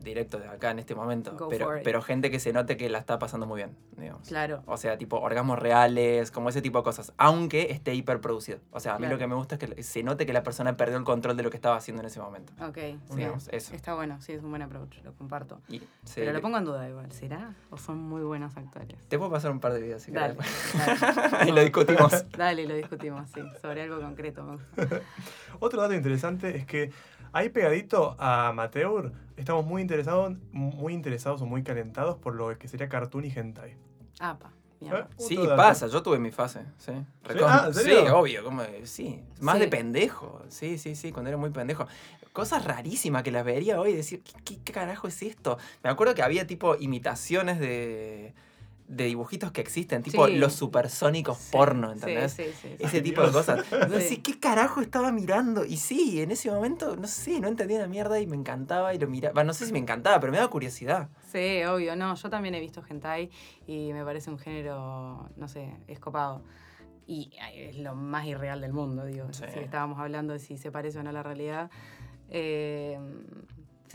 [0.05, 1.83] directo de acá en este momento, Go pero, for it.
[1.83, 4.27] pero gente que se note que la está pasando muy bien, digamos.
[4.27, 4.63] Claro.
[4.67, 8.59] O sea, tipo orgasmos reales, como ese tipo de cosas, aunque esté hiperproducido.
[8.71, 9.15] O sea, a mí Claro.
[9.15, 11.43] lo que me gusta es que se note que la persona perdió el control de
[11.43, 12.53] lo que estaba haciendo en ese momento.
[12.65, 12.99] Ok, sí.
[13.15, 13.73] Digamos, eso.
[13.75, 15.59] Está bueno, sí, es un buen approach, lo comparto.
[15.67, 17.53] Y, sí, Pero lo pongo en duda igual, ¿será?
[17.71, 18.97] ¿O son muy buenos actores?
[19.07, 21.49] Te puedo pasar un par de videos si Dale, dale.
[21.49, 22.25] y lo discutimos.
[22.37, 24.59] Dale, lo discutimos, sí, sobre algo concreto.
[25.59, 26.91] Otro dato interesante es que
[27.31, 32.67] ahí pegadito a Amateur estamos muy interesados, muy interesados o muy calentados por lo que
[32.67, 33.75] sería cartoon y hentai.
[34.19, 34.51] Apa.
[34.81, 35.03] ¿Eh?
[35.17, 36.91] Sí, pasa, yo tuve mi fase, sí.
[37.23, 39.19] Recon- Ah, ¿en sí, obvio, como, sí.
[39.39, 39.61] Más Sí.
[39.61, 41.87] de pendejo, sí, sí, sí, cuando era muy pendejo.
[42.33, 45.57] Cosas rarísimas que las vería hoy y decir, ¿qué, qué carajo es esto?
[45.83, 48.33] Me acuerdo que había tipo imitaciones de,
[48.87, 50.35] de dibujitos que existen, tipo Sí.
[50.35, 52.33] los supersónicos Sí, porno, ¿entendés?
[52.33, 52.75] Sí, sí, sí.
[52.79, 53.65] Ese tipo de cosas.
[53.99, 55.65] Sí, ¿qué carajo estaba mirando?
[55.65, 58.99] Y sí, en ese momento, no sé, no entendía una mierda y me encantaba y
[58.99, 59.43] lo miraba.
[59.43, 61.09] No sé si me encantaba, pero me daba curiosidad.
[61.31, 63.31] Sí, obvio, no, yo también he visto hentai
[63.65, 66.43] y me parece un género, no sé, escopado.
[67.07, 69.27] Y es lo más irreal del mundo, digo.
[69.31, 69.45] Sí.
[69.53, 71.69] Si estábamos hablando de si se parece o no a la realidad.
[72.29, 72.99] Eh,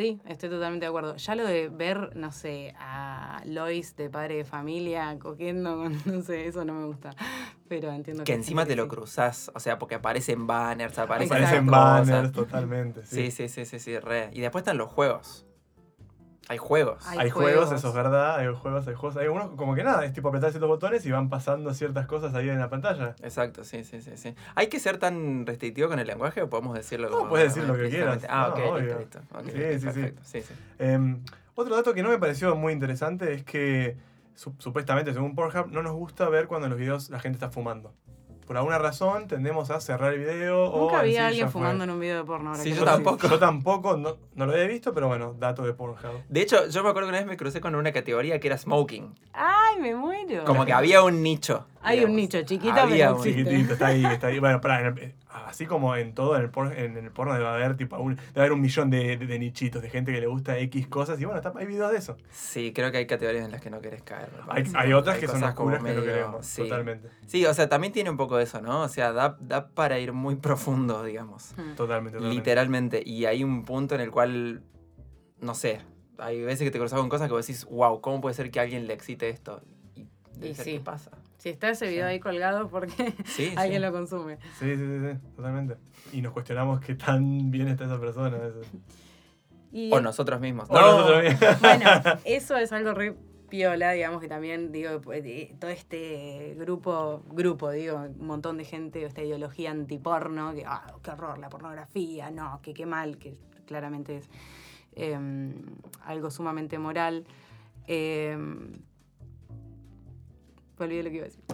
[0.01, 1.17] sí, estoy totalmente de acuerdo.
[1.17, 6.23] Ya lo de ver, no sé, a Lois de padre de familia cogiendo con, no
[6.23, 7.11] sé, eso no me gusta.
[7.69, 8.89] Pero entiendo Que hay encima te lo sí.
[8.89, 12.09] cruzás, o sea, porque aparecen banners, aparecen, Aparecen cosas.
[12.09, 13.05] banners totalmente.
[13.05, 14.31] Sí, sí, sí, sí, sí, re.
[14.33, 15.47] Y después están los juegos.
[16.49, 17.07] Hay juegos.
[17.07, 17.79] Hay Hay juegos, juegos.
[17.79, 19.17] eso es verdad, hay juegos, hay juegos.
[19.17, 22.35] Hay unos como que nada, es tipo apretar ciertos botones y van pasando ciertas cosas
[22.35, 23.15] ahí en la pantalla.
[23.23, 24.35] Exacto, sí, sí, sí, sí.
[24.57, 27.29] ¿Hay que ser tan restrictivo con el lenguaje o podemos decirlo No, como...
[27.31, 28.25] puedes decir lo que quieras.
[28.29, 29.19] Ah, No, ok, listo, listo.
[29.33, 29.85] Ok, Sí, ok, sí, sí.
[29.87, 30.23] perfecto.
[30.25, 30.55] Sí, sí.
[30.81, 31.23] Em,
[31.55, 33.97] otro dato que no me pareció muy interesante es que
[34.35, 37.51] su- supuestamente, según Pornhub, no nos gusta ver cuando en los videos la gente está
[37.51, 37.95] fumando.
[38.51, 41.47] Por alguna razón tendemos a cerrar el video o Nunca a vi a "Ya alguien
[41.53, 41.61] fue".
[41.61, 42.51] fumando en un video de porno.
[42.51, 43.29] ahora Sí, yo tampoco.
[43.29, 46.25] Yo tampoco, no, no lo he visto, pero bueno, dato de Pornhub.
[46.29, 48.59] De hecho, yo me acuerdo que una vez me crucé con una categoría que era
[48.59, 49.15] smoking.
[49.35, 50.43] ¡Ay, me muero!
[50.47, 51.65] Como que había un nicho.
[51.81, 53.23] Hay un nicho chiquito, Había pero un-.
[53.23, 54.41] Chiquitito, está ahí, está ahí.
[54.41, 55.15] Bueno, pará, en el-
[55.51, 58.41] así como en todo, en el, porno, en el porno debe haber, tipo, un, debe
[58.41, 61.21] haber un millón de, de- de nichitos, de gente que le gusta X cosas.
[61.21, 62.17] Y bueno, está- hay videos de eso.
[62.31, 64.31] Sí, creo que hay categorías en las que no querés caer.
[64.49, 66.63] Hay, hay otras que son oscuras que no medio- queremos, sí.
[66.63, 67.09] totalmente.
[67.27, 68.83] Sí, o sea, también tiene un poco de eso, ¿no?
[68.83, 71.53] O sea, da, da para ir muy profundo, digamos.
[71.57, 71.75] Mm.
[71.75, 72.19] Totalmente, totalmente.
[72.35, 73.03] Literalmente.
[73.05, 74.63] Y hay un punto en el cual,
[75.41, 75.81] no sé,
[76.19, 78.61] hay veces que te cruzas con cosas que vos decís, wow, ¿cómo puede ser que
[78.61, 79.63] a alguien le excite esto?
[79.95, 80.73] Y, debe Y ser sí.
[80.75, 81.11] que pasa.
[81.41, 82.13] Si está ese video Sí.
[82.13, 83.87] ahí colgado, porque Sí, alguien sí.
[83.87, 84.37] lo consume.
[84.59, 85.77] Sí, sí, sí, sí, totalmente.
[86.13, 88.37] Y nos cuestionamos qué tan bien está esa persona.
[88.37, 88.67] a veces.
[89.73, 90.69] Y, O nosotros mismos.
[90.69, 91.39] O nosotros bien.
[91.61, 91.85] Bueno,
[92.25, 93.15] eso es algo re
[93.49, 95.25] piola, digamos que también, digo, pues,
[95.59, 101.11] todo este grupo, grupo, digo, un montón de gente, esta ideología antiporno, que, ah, qué
[101.11, 103.35] horror, la pornografía, no, que qué mal, que
[103.67, 104.31] claramente es
[104.95, 105.19] eh,
[106.05, 107.25] algo sumamente moral.
[107.89, 108.39] Eh,
[110.81, 111.45] me olvidé lo que iba a decir.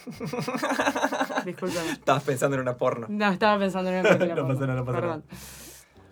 [1.44, 1.90] Disculpame.
[1.92, 3.06] Estabas pensando en una porno.
[3.08, 4.34] No, estaba pensando en una película.
[4.42, 4.66] No pasa porno.
[4.66, 5.24] nada, no pasa Perdón.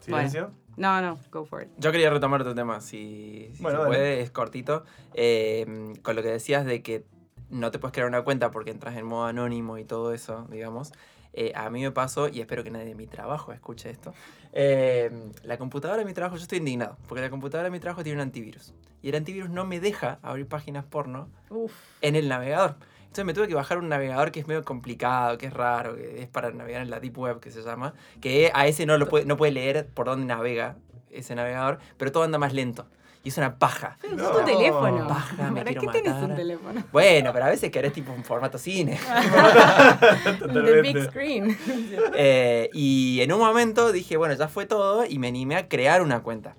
[0.00, 0.50] ¿Silencio?
[0.76, 1.68] No, no, go for it.
[1.78, 3.96] Yo quería retomar otro tema, si, si Bueno, se dale.
[3.96, 4.84] puede, es cortito.
[5.14, 7.04] Eh, con lo que decías de que
[7.50, 10.92] no te puedes crear una cuenta porque entras en modo anónimo y todo eso, digamos.
[11.32, 14.14] Eh, a mí me pasó, y espero que nadie de mi trabajo escuche esto,
[14.52, 15.10] eh,
[15.42, 18.16] la computadora de mi trabajo, yo estoy indignado, porque la computadora de mi trabajo tiene
[18.16, 18.74] un antivirus.
[19.02, 21.72] Y el antivirus no me deja abrir páginas porno Uf.
[22.00, 22.76] en el navegador.
[23.02, 26.22] Entonces me tuve que bajar un navegador que es medio complicado, que es raro, que
[26.22, 29.08] es para navegar en la Deep Web, que se llama, que a ese no, lo
[29.08, 30.76] puede, no puede leer por dónde navega
[31.10, 32.86] ese navegador, pero todo anda más lento.
[33.24, 33.98] Y es una paja.
[34.14, 34.30] No.
[34.30, 35.08] tu teléfono.
[35.08, 36.84] Baja, me ¿Para qué tenés un teléfono?
[36.92, 38.98] Bueno, pero a veces querés tipo un formato cine.
[40.52, 41.58] The big screen.
[42.14, 46.02] Eh, y en un momento dije, bueno, ya fue todo y me animé a crear
[46.02, 46.56] una cuenta.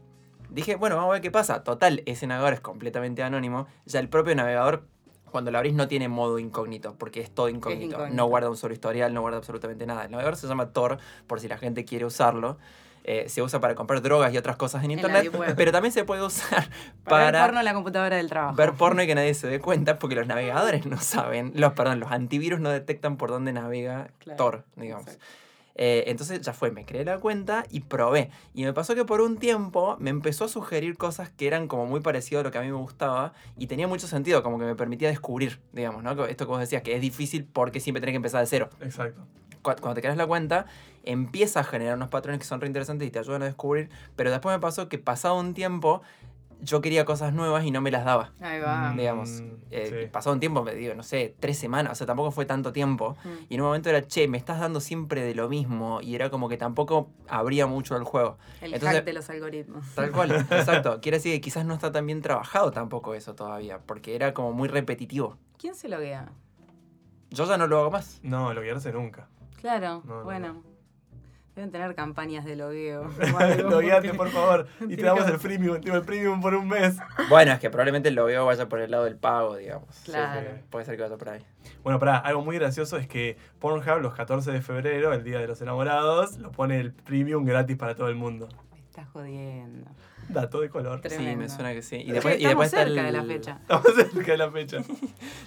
[0.49, 1.63] Dije, bueno, vamos a ver qué pasa.
[1.63, 3.67] Total, ese navegador es completamente anónimo.
[3.85, 4.85] Ya el propio navegador,
[5.31, 7.95] cuando lo abrís, no tiene modo incógnito, porque es todo incógnito.
[7.95, 8.15] incógnito.
[8.15, 10.05] No guarda un solo historial, no guarda absolutamente nada.
[10.05, 12.57] El navegador se llama Tor, por si la gente quiere usarlo.
[13.03, 16.21] Eh, se usa para comprar drogas y otras cosas en internet, pero también se puede
[16.23, 16.69] usar
[17.03, 18.55] Para, para, ver porno en la computadora del trabajo.
[18.55, 21.99] ver porno y que nadie se dé cuenta, porque los navegadores no saben, los, perdón,
[21.99, 25.17] los antivirus no detectan por dónde navega Claro, Tor, digamos.
[25.81, 28.31] Eh, entonces ya fue, me creé la cuenta y probé.
[28.53, 31.85] Y me pasó que por un tiempo me empezó a sugerir cosas que eran como
[31.85, 34.65] muy parecido a lo que a mí me gustaba y tenía mucho sentido, como que
[34.65, 36.25] me permitía descubrir, digamos, ¿no?
[36.25, 38.69] Esto que vos decías, que es difícil porque siempre tenés que empezar de cero.
[38.81, 39.21] Exacto.
[39.61, 40.65] Cu- Cuando te creas la cuenta,
[41.03, 44.31] empieza a generar unos patrones que son re interesantes y te ayudan a descubrir, pero
[44.31, 46.01] después me pasó que pasado un tiempo
[46.61, 48.33] yo quería cosas nuevas y no me las daba.
[48.41, 48.91] Ahí va.
[48.91, 48.97] Mm.
[48.97, 50.09] Digamos, Eh, sí.
[50.11, 53.15] pasó un tiempo, me digo, no sé, tres semanas, o sea, tampoco fue tanto tiempo.
[53.23, 53.29] Mm.
[53.47, 56.01] Y en un momento era, che, me estás dando siempre de lo mismo.
[56.01, 58.37] Y era como que tampoco abría mucho el juego.
[58.59, 59.85] El Entonces- hack de los algoritmos.
[59.95, 60.99] Tal cual, exacto.
[60.99, 64.51] Quiere decir que quizás no está tan bien trabajado tampoco eso todavía, porque era como
[64.51, 65.37] muy repetitivo.
[65.57, 66.29] ¿Quién se loguea?
[67.29, 68.19] Yo ya no lo hago más.
[68.21, 69.29] No, lo guiarse nunca.
[69.61, 70.61] Claro, No, no, bueno.
[71.59, 73.01] Deben tener campañas de logueo.
[73.01, 74.67] o algo, lo guiate, porque- por favor.
[74.89, 76.95] Y te damos el premium, el premium por un mes.
[77.27, 79.89] Bueno, es que probablemente el logueo vaya por el lado del pago, digamos.
[80.05, 80.39] Claro.
[80.39, 80.61] Sí.
[80.69, 81.45] Puede ser que vaya por ahí.
[81.83, 85.47] Bueno, pará, algo muy gracioso es que Pornhub los 14 de febrero, el día de
[85.47, 88.47] los enamorados, lo pone el premium gratis para todo el mundo.
[88.99, 89.89] Estás jodiendo.
[90.29, 90.99] Dato de color.
[91.01, 91.43] Tre- Sí, Tremendo.
[91.43, 91.95] me suena que sí.
[91.97, 93.57] Y después, y estamos después está cerca el, de la fecha.
[93.61, 94.77] Estamos cerca de la fecha.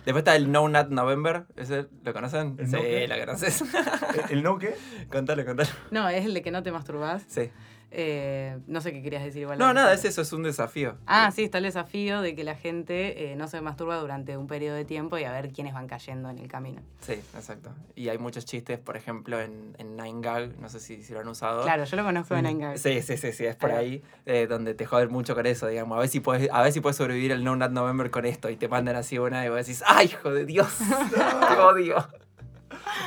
[0.04, 1.44] Después está el No Nut November.
[1.56, 2.56] ¿Ese lo conocen?
[2.58, 3.08] ¿El sí, no qué?
[3.08, 3.62] lo conoces.
[3.62, 4.74] ¿El, el no qué?
[5.12, 5.68] contale, contale.
[5.90, 7.22] No, es el de que no te masturbás.
[7.28, 7.50] Sí.
[7.94, 9.58] Eh, no sé qué querías decir igual.
[9.58, 10.96] No, nada, es eso, es un desafío.
[11.06, 14.46] Ah, sí, está el desafío de que la gente eh, no se masturba durante un
[14.46, 16.80] periodo de tiempo y a ver quiénes van cayendo en el camino.
[17.00, 17.70] Sí, exacto.
[17.94, 21.20] Y hay muchos chistes, por ejemplo, en, en Nine Gag, no sé si, si lo
[21.20, 21.64] han usado.
[21.64, 22.38] Claro, yo lo conozco Sí.
[22.40, 22.78] en Nine Gag.
[22.78, 25.96] Sí, sí, sí, sí, es por Ahí eh, donde te joden mucho con eso, digamos.
[25.96, 28.48] A ver si puedes, a ver si puedes sobrevivir el No Nut November con esto
[28.48, 30.68] y te mandan así una y vos decís, ¡ay, hijo de Dios!
[31.14, 31.96] ¡Te odio!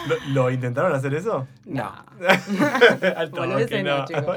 [0.08, 1.48] ¿Lo, lo intentaron hacer eso?
[1.66, 1.84] No.
[3.16, 3.98] Al Volvés toque, en no.
[4.00, 4.34] no, chico.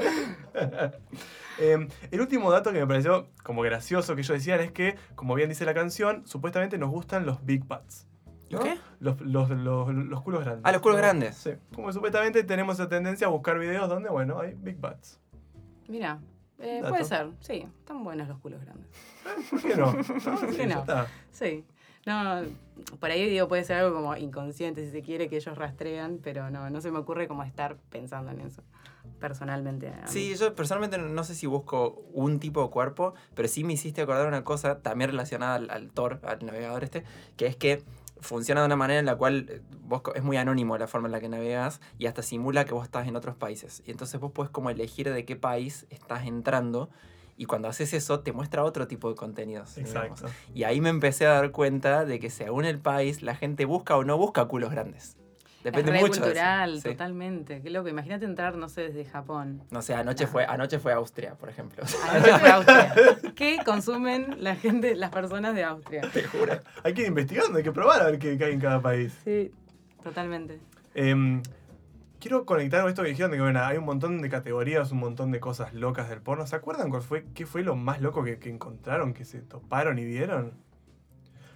[1.61, 5.35] Eh, el último dato que me pareció como gracioso que ellos decían es que, como
[5.35, 8.07] bien dice la canción, supuestamente nos gustan los big butts.
[8.49, 8.59] ¿no?
[8.59, 8.77] ¿Los qué?
[8.99, 10.61] Los, los, los, los culos grandes.
[10.65, 11.35] Ah, los culos grandes.
[11.35, 11.51] Sí.
[11.75, 15.19] Como supuestamente tenemos esa tendencia a buscar videos donde, bueno, hay big butts.
[15.89, 16.19] Mira,
[16.59, 18.87] eh, puede ser, sí, están buenos los culos grandes.
[19.49, 19.91] ¿Por qué no?
[19.93, 20.03] ¿No?
[20.03, 20.79] ¿Por Sí, qué ya no?
[20.81, 21.07] está.
[21.31, 21.65] Sí.
[22.09, 22.41] No,
[22.99, 26.49] por ahí digo, puede ser algo como inconsciente, si se quiere, que ellos rastrean, pero
[26.49, 28.63] no, no se me ocurre como estar pensando en eso,
[29.19, 29.93] personalmente.
[30.05, 34.01] Sí, yo personalmente no- sé si busco un tipo de cuerpo, pero sí me hiciste
[34.01, 37.03] acordar una cosa también relacionada al, al Tor, al navegador este,
[37.37, 37.83] que es que
[38.21, 41.11] funciona de una manera en la cual eh, vos es muy anónimo la forma en
[41.11, 43.83] la que navegas y hasta simula que vos estás en otros países.
[43.85, 46.89] Y entonces vos podés como elegir de qué país estás entrando
[47.39, 49.73] y cuando haces eso te muestra otro tipo de contenidos.
[49.75, 49.95] digamos.
[50.21, 50.25] Exacto.
[50.53, 53.95] Y ahí me empecé a dar cuenta de que según el país la gente busca
[53.95, 55.15] o no busca culos grandes.
[55.63, 56.11] Depende es re mucho.
[56.13, 56.25] de eso.
[56.25, 56.89] cultural, Sí.
[56.89, 57.61] totalmente.
[57.61, 57.89] Qué loco.
[57.89, 59.61] Imagínate entrar, no sé, desde Japón.
[59.71, 61.83] No sé, anoche fue, anoche fue Austria, por ejemplo.
[62.09, 62.93] Anoche fue Austria.
[63.35, 66.01] ¿Qué consumen la gente, las personas de Austria?
[66.13, 66.59] Te juro.
[66.83, 69.17] Hay que ir investigando, hay que probar a ver qué, qué hay en cada país.
[69.25, 69.51] Sí,
[70.03, 70.59] totalmente.
[70.93, 71.41] Em,
[72.19, 74.99] quiero conectar con esto que dijeron de que bueno, hay un montón de categorías, un
[74.99, 76.45] montón de cosas locas del porno.
[76.45, 79.97] ¿Se acuerdan cuál fue, qué fue lo más loco que, que encontraron, que se toparon
[79.97, 80.53] y vieron?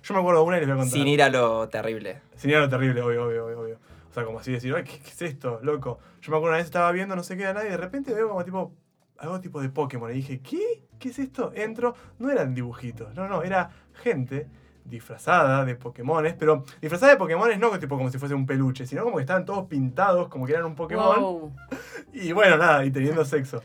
[0.03, 0.97] Yo me acuerdo de una y les voy a contar.
[0.97, 2.21] Sin ir a lo terrible.
[2.35, 3.79] Sin ir a lo terrible, obvio, obvio, obvio, obvio.
[4.09, 5.99] O sea, como así decir, Ay, ¿qué, qué es esto, loco?
[6.21, 8.13] Yo me acuerdo una vez estaba viendo, no sé qué era nadie, y de repente
[8.13, 8.73] veo como tipo,
[9.17, 10.11] algo tipo de Pokémon.
[10.11, 10.83] Y dije, ¿qué?
[10.99, 11.51] ¿Qué es esto?
[11.55, 14.47] Entro, no eran dibujitos, no, no, era gente
[14.85, 19.03] disfrazada de Pokémones, pero disfrazada de Pokémones no tipo como si fuese un peluche, sino
[19.03, 21.19] como que estaban todos pintados, como que eran un Pokémon.
[21.19, 21.55] Wow.
[22.13, 23.63] Y bueno, nada, y teniendo sexo.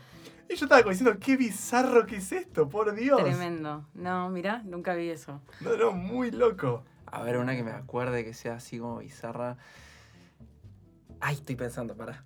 [0.49, 3.21] Y yo estaba como diciendo, qué bizarro que es esto, por Dios.
[3.21, 3.85] Tremendo.
[3.93, 5.39] No, mira, nunca vi eso.
[5.61, 6.83] No, no, muy loco.
[7.05, 9.57] A ver, una que me acuerde que sea así como bizarra.
[11.19, 12.23] Ay, estoy pensando, pará.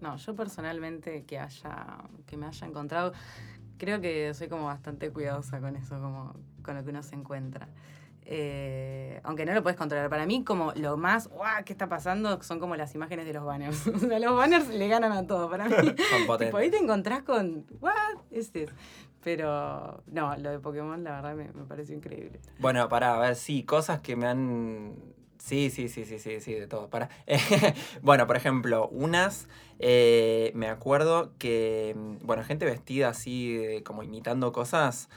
[0.00, 3.12] No, yo personalmente que haya, que me haya encontrado,
[3.78, 7.68] creo que soy como bastante cuidadosa con eso, como con lo que uno se encuentra.
[8.24, 10.08] Eh, aunque no lo puedes controlar.
[10.08, 11.64] Para mí, como lo más, ¡guau!
[11.64, 12.40] ¿Qué está pasando?
[12.42, 13.86] Son como las imágenes de los banners.
[13.88, 15.74] o sea, los banners le ganan a todo para mí.
[16.26, 17.92] Son tipo, ahí te encontrás con, ¿what?
[18.30, 18.66] Este.
[19.24, 22.40] Pero, no, lo de Pokémon, la verdad, me, me pareció increíble.
[22.58, 24.94] Bueno, pará, a ver, sí, cosas que me han.
[25.38, 26.88] Sí, sí, sí, sí, sí, sí, de todo.
[26.90, 27.08] Para.
[28.02, 29.48] bueno, por ejemplo, unas.
[29.78, 31.94] eh, me acuerdo que.
[31.96, 35.08] mm, Bueno, gente vestida así, de- como imitando cosas.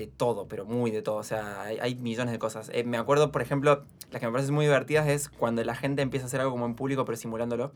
[0.00, 1.16] De todo, pero muy de todo.
[1.16, 2.70] O sea, hay, millones de cosas.
[2.72, 6.00] Eh, me acuerdo, por ejemplo, las que me parecen muy divertidas es cuando la gente
[6.00, 7.72] empieza a hacer algo como en público, pero simulándolo.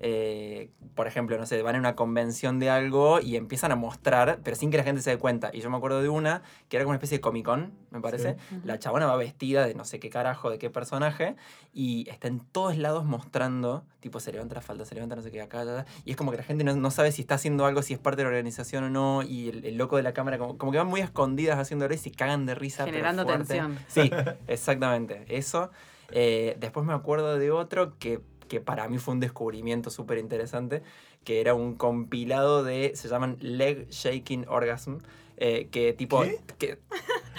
[0.00, 4.40] Eh, por ejemplo, no sé, van a una convención de algo y empiezan a mostrar,
[4.44, 5.50] pero sin que la gente se dé cuenta.
[5.52, 8.00] Y yo me acuerdo de una que era como una especie de Comic Con, me
[8.00, 8.36] parece.
[8.64, 11.36] La chabona va vestida de no sé qué carajo, de qué personaje,
[11.72, 15.30] y está en todos lados mostrando, tipo, se levanta la falda, se levanta no sé
[15.30, 17.34] qué acá, acá, acá, y es como que la gente no, no sabe si está
[17.34, 20.02] haciendo algo, si es parte de la organización o no, y el, el loco de
[20.02, 22.84] la cámara, como, como que van muy escondidas haciéndolo y se cagan de risa.
[22.84, 23.78] Generando tensión.
[23.88, 24.10] Sí,
[24.46, 25.70] exactamente, eso.
[26.10, 30.82] Eh, después me acuerdo de otro que, que para mí fue un descubrimiento súper interesante,
[31.24, 34.96] que era un compilado de, se llaman Leg Shaking Orgasm,
[35.36, 36.22] eh, que tipo...
[36.22, 36.40] ¿Qué?
[36.58, 36.78] Que,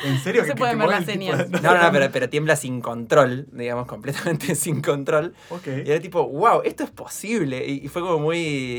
[0.03, 0.41] ¿En serio?
[0.43, 1.49] No se pueden que ver las de- señas.
[1.61, 5.33] No, no, no, pero, pero tiembla sin control, digamos, completamente sin control.
[5.65, 7.65] Y era tipo, wow, esto es posible.
[7.65, 8.37] Y, y fue como muy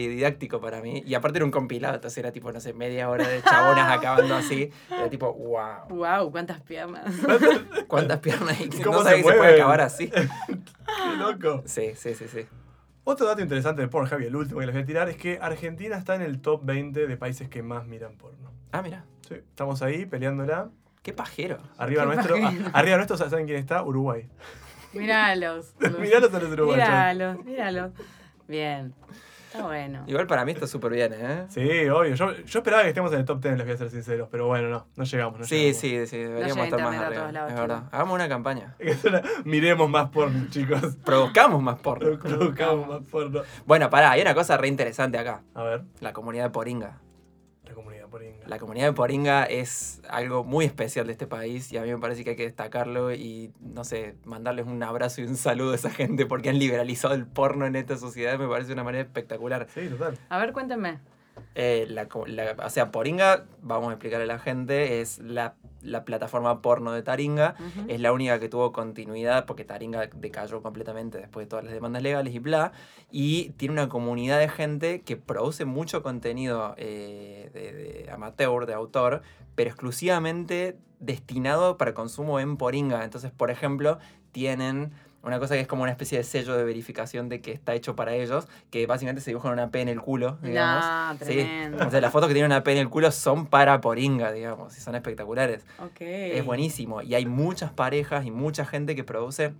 [0.08, 1.02] didáctico para mí.
[1.06, 4.34] Y aparte era un compilado, entonces era tipo, no sé, media hora de chabonas acabando
[4.34, 4.70] así.
[4.90, 7.04] Era tipo, wow, Wow, cuántas piernas.
[7.86, 8.68] cuántas piernas hay.
[8.68, 10.08] ¿Cómo No se sabía que se puede acabar así.
[10.10, 11.62] Qué loco.
[11.66, 12.46] Sí, sí, sí, sí.
[13.04, 15.38] Otro dato interesante de Pornhub y el último que les voy a tirar es que
[15.40, 18.50] Argentina está en el top 20 de países que más miran porno.
[18.72, 20.70] Ah, mira, Sí, estamos ahí peleándola.
[21.02, 21.58] Qué pajero.
[21.78, 22.66] Arriba Qué nuestro, pajero.
[22.72, 23.82] a- arriba nuestro, ¿saben quién está?
[23.82, 24.28] Uruguay.
[24.92, 25.74] Míralos.
[25.98, 26.86] Míralos a los uruguayos.
[26.88, 27.92] Míralos, míralos.
[28.48, 28.94] Bien.
[29.52, 30.04] Está bueno.
[30.06, 31.44] Igual para mí está súper bien, ¿eh?
[31.48, 32.14] Sí, obvio.
[32.14, 34.28] Yo, yo esperaba que estemos en el top 10, les voy a ser sinceros.
[34.30, 35.40] Pero bueno, no, no llegamos.
[35.40, 35.80] No Sí, llegamos.
[35.80, 37.20] sí, sí, deberíamos estar más arriba.
[37.22, 37.82] todos lados, es verdad.
[37.90, 38.76] Hagamos una campaña.
[39.44, 40.94] Miremos más porno, chicos.
[41.04, 42.16] Produzcamos más porno.
[42.20, 43.42] Produzcamos más porno.
[43.66, 45.42] Bueno, pará, hay una cosa re interesante acá.
[45.54, 46.98] A ver, La comunidad de Poringa.
[48.10, 48.46] La comunidad poringa.
[48.46, 51.98] La comunidad de Poringa es algo muy especial de este país y a mí me
[51.98, 55.74] parece que hay que destacarlo y, no sé, mandarles un abrazo y un saludo a
[55.76, 58.38] esa gente porque han liberalizado el porno en esta sociedad.
[58.38, 59.66] Me parece una manera espectacular.
[59.74, 60.18] Sí, total.
[60.28, 60.98] A ver, cuéntenme.
[61.54, 62.08] Eh, la
[62.64, 67.02] o sea, Poringa, vamos a explicarle a la gente, es la, la plataforma porno de
[67.02, 67.56] Taringa.
[67.88, 72.02] Es la única que tuvo continuidad porque Taringa decayó completamente después de todas las demandas
[72.02, 72.72] legales y bla.
[73.10, 78.74] Y tiene una comunidad de gente que produce mucho contenido eh, de, de amateur, de
[78.74, 79.22] autor,
[79.54, 83.04] pero exclusivamente destinado para consumo en Poringa.
[83.04, 83.98] Entonces, por ejemplo,
[84.32, 84.92] tienen
[85.22, 87.94] una cosa que es como una especie de sello de verificación de que está hecho
[87.96, 90.84] para ellos, que básicamente se dibujan una P en el culo, digamos.
[90.84, 91.24] No, Sí.
[91.34, 91.86] tremendo.
[91.86, 94.76] O sea, las fotos que tienen una P en el culo son para Poringa, digamos,
[94.76, 95.64] y son espectaculares.
[95.78, 96.00] Ok.
[96.00, 97.02] Es buenísimo.
[97.02, 99.52] Y hay muchas parejas y mucha gente que produce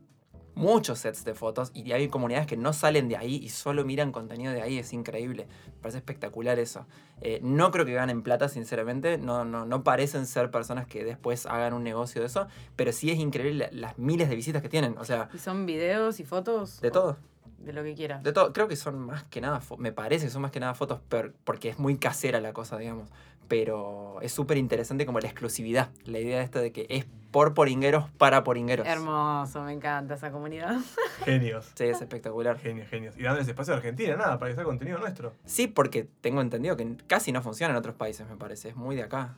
[0.61, 4.13] muchos sets de fotos y hay comunidades que no salen de ahí y solo miran
[4.13, 4.79] contenido de ahí.
[4.79, 5.47] Es increíble.
[5.67, 6.87] Me parece espectacular eso.
[7.23, 9.19] Eh, no creo que ganen plata, sinceramente.
[9.19, 12.47] No, no, no parecen ser personas que después hagan un negocio de eso.
[12.77, 14.97] Pero sí es increíble la- las miles de visitas que tienen.
[14.99, 16.81] O sea, ¿Y son videos y fotos?
[16.81, 17.17] de todo.
[17.59, 18.23] De lo que quieras.
[18.23, 20.73] De todo, creo que son más que nada, me parece que son más que nada
[20.73, 23.11] fotos, per- porque es muy casera la cosa, digamos.
[23.51, 28.09] Pero es súper interesante como la exclusividad, la idea esta de que es por poringueros
[28.17, 28.87] para poringueros.
[28.87, 30.77] Hermoso, me encanta esa comunidad.
[31.25, 31.69] Genios.
[31.75, 32.59] Sí, es espectacular.
[32.61, 33.17] Genios, genios.
[33.19, 35.33] Y dándoles espacio a Argentina, nada, para que sea contenido nuestro.
[35.45, 38.69] Sí, porque tengo entendido que casi no funciona en otros países, me parece.
[38.69, 39.35] Es muy de acá.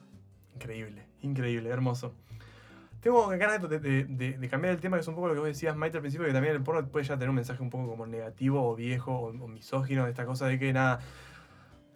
[0.55, 2.13] Increíble, increíble, hermoso.
[3.01, 5.41] Tengo ganas de, de- de- de cambiar el tema, que es un poco lo que
[5.41, 7.71] vos decías, Maite, al principio, que también el porno puede ya tener un mensaje un
[7.71, 11.01] poco como negativo o viejo o, o misógino, de esta cosa de que nada,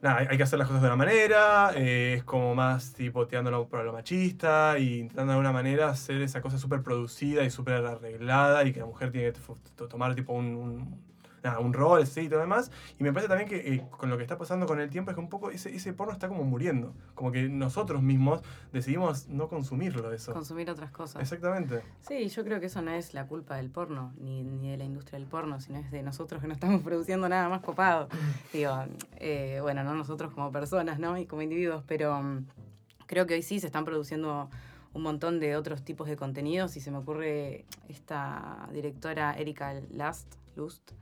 [0.03, 3.69] nada, hay que hacer las cosas de una manera, eh, es como más tipo tirándolo
[3.69, 7.75] por lo machista y intentando de alguna manera hacer esa cosa súper producida y súper
[7.87, 9.41] arreglada y que la mujer tiene que
[9.89, 11.01] tomar tipo un,
[11.47, 12.71] nada, un rol así y todo demás.
[12.99, 15.15] Y me parece también que eh, con lo que está pasando con el tiempo es
[15.15, 18.43] que un poco ese, ese porno está como muriendo, como que nosotros mismos
[18.73, 20.33] decidimos no consumirlo eso.
[20.33, 21.23] Consumir otras cosas.
[21.23, 21.83] Exactamente.
[22.01, 24.85] Sí, yo creo que eso no es la culpa del porno, ni, ni de la
[24.85, 28.09] industria del porno, sino es de nosotros que no estamos produciendo nada más copado.
[28.53, 28.73] Digo,
[29.17, 31.17] eh, bueno, no nosotros como personas, ¿no?
[31.19, 32.47] Y como individuos, pero mm,
[33.07, 34.51] creo que hoy sí se están produciendo
[34.97, 40.35] un montón de otros tipos de contenidos y se me ocurre esta directora Erika Last,
[40.57, 40.93] Lust,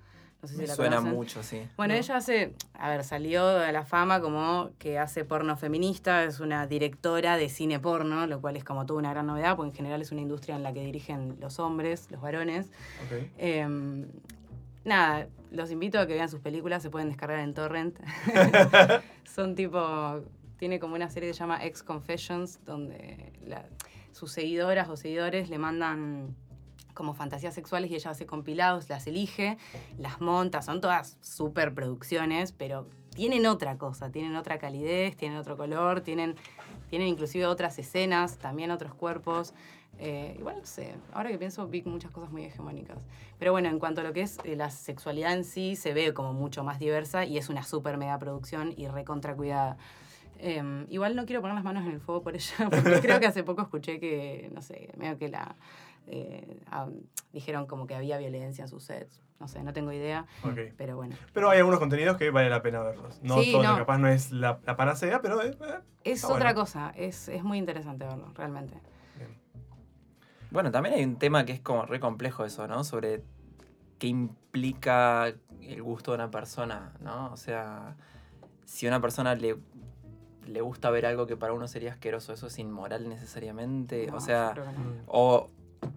[0.45, 1.15] no sé si Me la suena conocen.
[1.17, 1.63] mucho, sí.
[1.79, 2.01] Bueno, No.
[2.01, 6.67] ella hace, a ver, salió a la fama como que hace porno feminista, es una
[6.67, 10.03] directora de cine porno, lo cual es como toda una gran novedad, porque en general
[10.03, 12.67] es una industria en la que dirigen los hombres, los varones.
[13.07, 13.29] Ok.
[13.39, 14.07] Em,
[14.85, 17.99] nada, los invito a que vean sus películas, se pueden descargar en Torrent.
[19.25, 20.21] Son tipo,
[20.59, 23.65] tiene como una serie que se llama Ex Confessions, donde la-
[24.13, 26.37] sus seguidoras o seguidores le mandan
[26.95, 29.59] como fantasías sexuales y ella hace compilados, las elige,
[29.99, 35.57] las monta, son todas super producciones, pero tienen otra cosa, tienen otra calidez, tienen otro
[35.57, 36.35] color, tienen,
[36.91, 39.55] tienen inclusive otras escenas, también otros cuerpos.
[39.99, 42.99] Eh, igual no sé, ahora que pienso vi muchas cosas muy hegemónicas.
[43.39, 46.13] Pero bueno, en cuanto a lo que es eh, la sexualidad en sí, se ve
[46.15, 49.77] como mucho más diversa y es una super mega producción y recontra cuidada.
[50.39, 53.27] Em, igual no quiero poner las manos en el fuego por ella, porque creo que
[53.27, 55.55] hace poco escuché que, no sé, medio que la
[56.07, 56.61] eh,
[57.33, 59.21] dijeron como que había violencia en sus sets.
[59.41, 60.27] No sé, no tengo idea,
[60.77, 61.17] pero bueno.
[61.33, 63.21] Pero hay algunos contenidos que vale la pena verlos.
[63.23, 63.77] No Sí, todo, no.
[63.77, 66.61] capaz no es la, la panacea, pero eh, eh, Es otra bueno.
[66.61, 68.75] cosa, es, es muy interesante verlo, realmente.
[69.17, 69.31] bien.
[70.51, 72.85] Bueno, también hay un tema que es como re complejo eso, ¿no?
[72.85, 73.23] Sobre
[73.99, 77.33] qué implica el gusto de una persona, ¿no?
[77.33, 77.97] O sea,
[78.65, 79.57] si a una persona le,
[80.47, 84.07] le gusta ver algo que para uno sería asqueroso, ¿eso es inmoral necesariamente?
[84.07, 85.03] No, o sea, no.
[85.09, 85.51] O...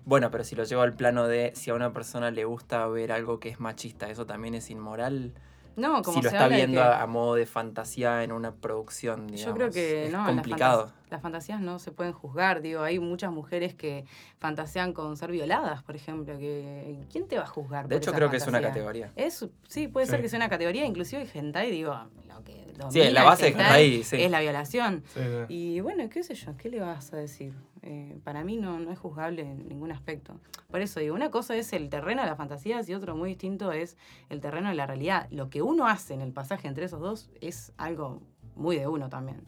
[0.05, 3.11] Bueno, pero si lo llevo al plano de si a una persona le gusta ver
[3.11, 5.33] algo que es machista, ¿eso también es inmoral?
[5.75, 9.27] No, como si lo se está viendo que- a, modo de fantasía en una producción,
[9.27, 9.45] digamos.
[9.45, 10.87] Yo creo que es no, las complicado.
[10.87, 12.61] fantas- Las, fantasías no se pueden juzgar.
[12.61, 14.03] Digo, hay muchas mujeres que
[14.39, 16.35] fantasean con ser violadas, por ejemplo.
[16.39, 17.87] que ¿Quién te va a juzgar?
[17.87, 19.11] De por hecho, esa creo que es una categoría.
[19.15, 20.23] Es, sí, puede ser Sí.
[20.23, 21.93] que sea una categoría, inclusive el hentai, digo,
[22.27, 24.23] lo que Sí, domina la el base de hentai hentai, sí.
[24.23, 25.03] es la violación.
[25.13, 25.27] Sí, sí.
[25.53, 27.53] Y bueno, qué sé yo, ¿qué le vas a decir?
[27.89, 30.41] Eh, para mí no, no es juzgable en ningún aspecto.
[30.69, 33.71] Por eso digo, una cosa es el terreno de las fantasías y otro muy distinto
[33.71, 33.95] es
[34.27, 35.29] el terreno de la realidad.
[35.31, 38.21] Lo que uno hace en el pasaje entre esos dos es algo
[38.55, 39.41] muy de uno también.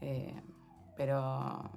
[0.00, 0.32] Eh,
[0.96, 1.70] pero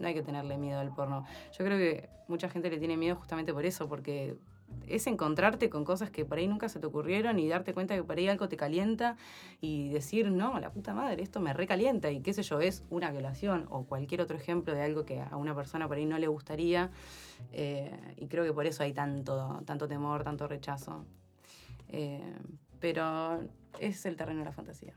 [0.00, 1.24] no hay que tenerle miedo al porno.
[1.56, 4.36] Yo creo que mucha gente le tiene miedo justamente por eso, porque
[4.86, 8.02] es encontrarte con cosas que por ahí nunca se te ocurrieron y darte cuenta que
[8.02, 9.16] por ahí algo te calienta
[9.60, 13.10] y decir, no, la puta madre, esto me recalienta y qué sé yo, es una
[13.10, 16.26] violación o cualquier otro ejemplo de algo que a una persona por ahí no le
[16.28, 16.90] gustaría.
[17.52, 21.04] eh, y creo que por eso hay tanto, tanto temor, tanto rechazo.
[21.88, 22.34] Eh,
[22.80, 23.40] pero
[23.80, 24.94] es el terreno de la fantasía.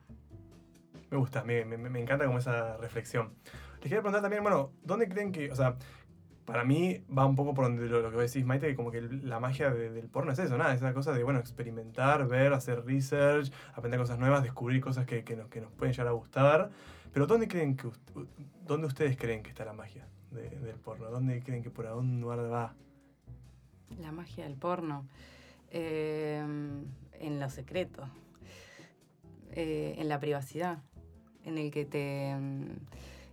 [1.09, 3.33] Me gusta, me, me- encanta como esa reflexión.
[3.73, 5.75] Les quería preguntar también, bueno, ¿dónde creen que, o sea,
[6.45, 9.01] para mí va un poco por donde lo, lo que decís, Maite, que como que
[9.01, 12.53] la magia de- del porno es eso, nada, es una cosa de, bueno, experimentar, ver,
[12.53, 16.11] hacer research, aprender cosas nuevas, descubrir cosas que, que nos, que nos pueden llegar a
[16.11, 16.69] gustar.
[17.13, 17.89] Pero ¿dónde creen que,
[18.65, 21.09] dónde ustedes creen que está la magia de- del porno?
[21.09, 22.73] ¿Dónde creen que por algún lugar va?
[23.99, 25.07] La magia del porno.
[25.69, 26.39] Eh,
[27.19, 28.07] en lo secreto.
[29.51, 30.79] Eh, en la privacidad.
[31.43, 32.35] En el que te.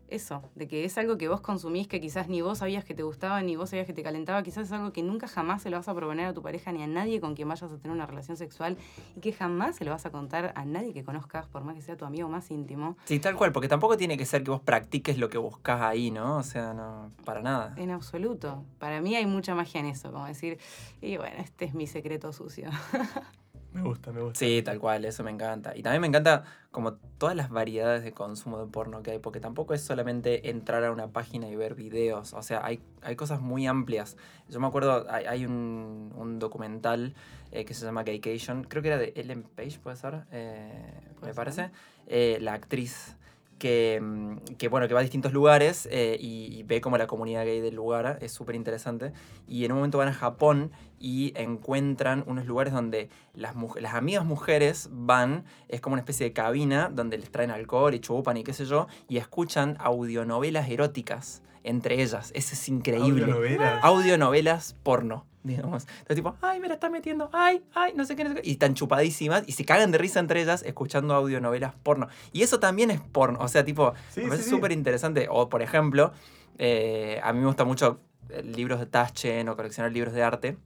[0.09, 3.02] Eso, de que es algo que vos consumís que quizás ni vos sabías que te
[3.02, 5.76] gustaba, ni vos sabías que te calentaba, quizás es algo que nunca jamás se lo
[5.76, 8.06] vas a proponer a tu pareja ni a nadie con quien vayas a tener una
[8.06, 8.78] relación sexual
[9.16, 11.82] y que jamás se lo vas a contar a nadie que conozcas, por más que
[11.82, 12.96] sea tu amigo más íntimo.
[13.04, 16.11] Sí, tal cual, porque tampoco tiene que ser que vos practiques lo que buscas ahí,
[16.11, 16.38] ¿no?
[16.38, 17.74] O sea, no, para nada.
[17.76, 18.64] En absoluto.
[18.78, 20.59] Para mí hay mucha magia en eso, como decir,
[21.02, 22.70] y bueno, este es mi secreto sucio.
[23.83, 24.39] Me gusta, me gusta.
[24.39, 25.76] Sí, tal cual, eso me encanta.
[25.76, 29.41] Y también me encanta como todas las variedades de consumo de porno que hay, porque
[29.41, 33.41] tampoco es solamente entrar a una página y ver videos, o sea, hay, hay cosas
[33.41, 34.16] muy amplias.
[34.49, 37.14] Yo me acuerdo, hay, hay un, un documental
[37.53, 41.35] eh, que se llama Gaycation, creo que era de Ellen Page, puede ser, Eh, me
[41.35, 41.70] parece,
[42.07, 43.16] Eh, la actriz.
[43.59, 47.06] Que, mm, que, bueno, que va a distintos lugares eh, y, y ve como la
[47.06, 49.12] comunidad gay del lugar, es súper interesante.
[49.46, 54.24] Y en un momento van a Japón y encuentran unos lugares donde las, las amigas
[54.24, 58.44] mujeres van, es como una especie de cabina donde les traen alcohol y chupan y
[58.44, 62.30] qué sé yo, y escuchan audionovelas eróticas entre ellas.
[62.34, 63.24] Eso es increíble.
[63.24, 63.84] Audionovelas.
[63.84, 65.84] Audionovelas porno, digamos.
[65.88, 68.49] Entonces, tipo, ay, me la está metiendo, ay, ay, no sé qué, no sé qué.
[68.49, 72.09] Y están chupadísimas y se cagan de risa entre ellas escuchando audionovelas porno.
[72.32, 73.38] Y eso también es porno.
[73.40, 74.51] O sea, tipo, Sí, me sí, parece sí.
[74.51, 75.26] súper interesante.
[75.30, 76.12] O, por ejemplo,
[76.59, 80.57] eh, a mí me gusta mucho eh, libros de Taschen o coleccionar libros de arte.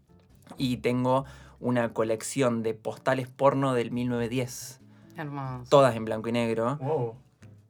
[0.59, 1.24] Y tengo
[1.61, 4.80] una colección de postales porno del 1910.
[5.16, 5.64] Hermoso.
[5.70, 6.76] Todas en blanco y negro.
[6.80, 7.14] Wow.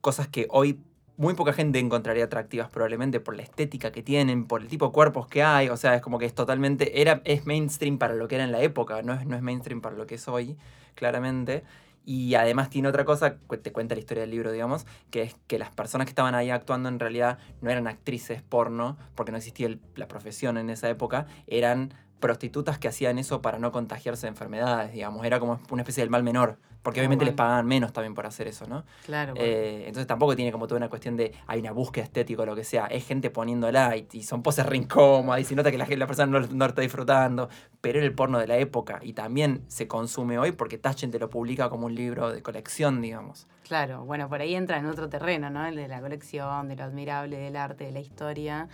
[0.01, 0.81] Cosas que hoy
[1.23, 4.91] muy poca gente encontraría atractivas probablemente por la estética que tienen, por el tipo de
[4.91, 5.69] cuerpos que hay.
[5.69, 7.01] O sea, es como que es totalmente...
[7.01, 9.81] Era, es mainstream para lo que era en la época, no es, no es mainstream
[9.81, 10.57] para lo que es hoy,
[10.95, 11.63] claramente.
[12.05, 15.57] Y además tiene otra cosa, te cuenta la historia del libro, digamos, que es que
[15.57, 19.73] las personas que estaban ahí actuando en realidad no eran actrices porno, porque no existía
[19.95, 24.91] la profesión en esa época, eran prostitutas que hacían eso para no contagiarse de enfermedades,
[24.91, 25.25] digamos.
[25.25, 27.47] Era como una especie del mal menor, porque obviamente les bueno.
[27.47, 28.83] pagaban menos también por hacer eso, ¿no?
[29.05, 29.33] Claro.
[29.37, 32.55] Eh, entonces tampoco tiene como toda una cuestión de hay una búsqueda estética o lo
[32.55, 32.87] que sea.
[32.87, 36.07] Es gente poniéndola y, y son poses re incómodas y se nota que la, la
[36.07, 37.47] persona no, no está disfrutando.
[37.79, 41.19] Pero era el porno de la época y también se consume hoy porque Taschen te
[41.19, 43.47] lo publica como un libro de colección, digamos.
[43.63, 45.65] Claro, bueno, por ahí entra en otro terreno, ¿no?
[45.65, 48.67] El de la colección, de lo admirable del arte, de la historia.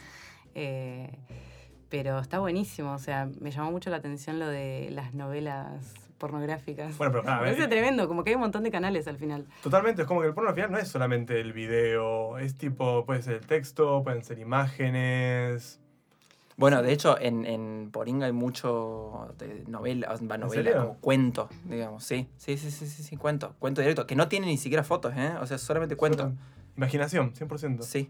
[0.55, 1.11] Eh,
[1.89, 6.95] pero está buenísimo, o sea, me llamó mucho la atención lo de las novelas pornográficas.
[6.97, 9.17] Bueno, pero, a Me ver, parece tremendo, como que hay un montón de canales al
[9.17, 9.47] final.
[9.63, 13.05] Totalmente, es como que el porno al final no es solamente el video, es tipo,
[13.05, 15.79] puede ser el texto, pueden ser imágenes.
[16.57, 22.03] Bueno, de hecho, en, en Poringa hay mucho de novela, va novela, como cuento, digamos,
[22.03, 22.27] sí.
[22.37, 23.55] Sí, sí, sí, sí, sí, cuento.
[23.59, 25.31] Cuento directo, que no tiene ni siquiera fotos, ¿eh?
[25.41, 26.23] O sea, solamente cuento.
[26.23, 26.35] Solo-
[26.75, 27.81] Imaginación, 100%.
[27.83, 28.09] Sí.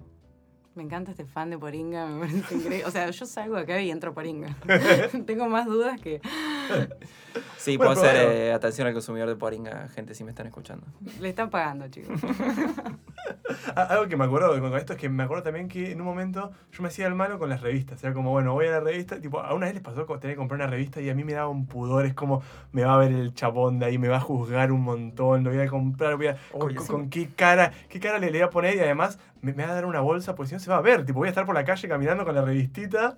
[0.76, 2.86] Me encanta este fan de Poringa, me parece increíble.
[2.86, 4.56] O sea, yo salgo acá y entro a Poringa.
[5.28, 6.20] Tengo más dudas que...
[7.58, 8.40] Sí, Bueno, puedo hacer bueno.
[8.40, 10.86] eh, atención al consumidor de Poringa, gente, si me están escuchando.
[11.20, 12.20] Le están pagando, chicos.
[13.76, 16.08] Algo que me acuerdo de con esto es que me acuerdo también que en un
[16.08, 18.04] momento yo me hacía el malo con las revistas.
[18.04, 19.20] Era como, bueno, voy a la revista.
[19.20, 21.24] Tipo, a una vez les pasó co- tener que comprar una revista y a mí
[21.24, 22.06] me daba un pudor.
[22.06, 22.42] Es como,
[22.72, 25.44] me va a ver el chapón de ahí, me va a juzgar un montón.
[25.44, 26.88] Lo voy a comprar, voy a, con, sí.
[26.88, 29.72] con qué cara, qué cara le, le voy a poner y además me, me va
[29.72, 31.06] a dar una bolsa, porque si no se va a ver.
[31.06, 33.18] Tipo, voy a estar por la calle caminando con la revistita.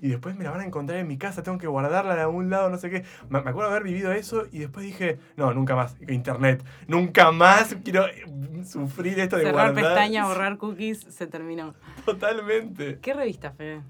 [0.00, 2.50] Y después me la van a encontrar en mi casa, tengo que guardarla en algún
[2.50, 3.04] lado, no sé qué.
[3.28, 7.74] Me, me acuerdo haber vivido eso y después dije, no, nunca más, internet, nunca más
[7.84, 8.24] quiero eh,
[8.64, 9.94] sufrir esto de Cerrar guardar.
[9.94, 11.74] pestaña, borrar cookies, se terminó.
[12.04, 12.98] Totalmente.
[13.00, 13.82] ¿Qué revista, Fede?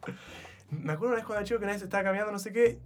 [0.70, 2.78] Me acuerdo una vez cuando chico que nadie se estaba caminando, no sé qué,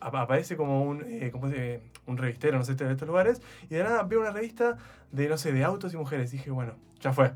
[0.00, 1.82] apa- aparece como un, eh, ¿cómo se dice?
[2.06, 4.76] un revistero, no sé, de estos lugares, y de nada veo una revista
[5.12, 6.32] de, no sé, de autos y mujeres.
[6.32, 7.32] Y dije, bueno, ya fue.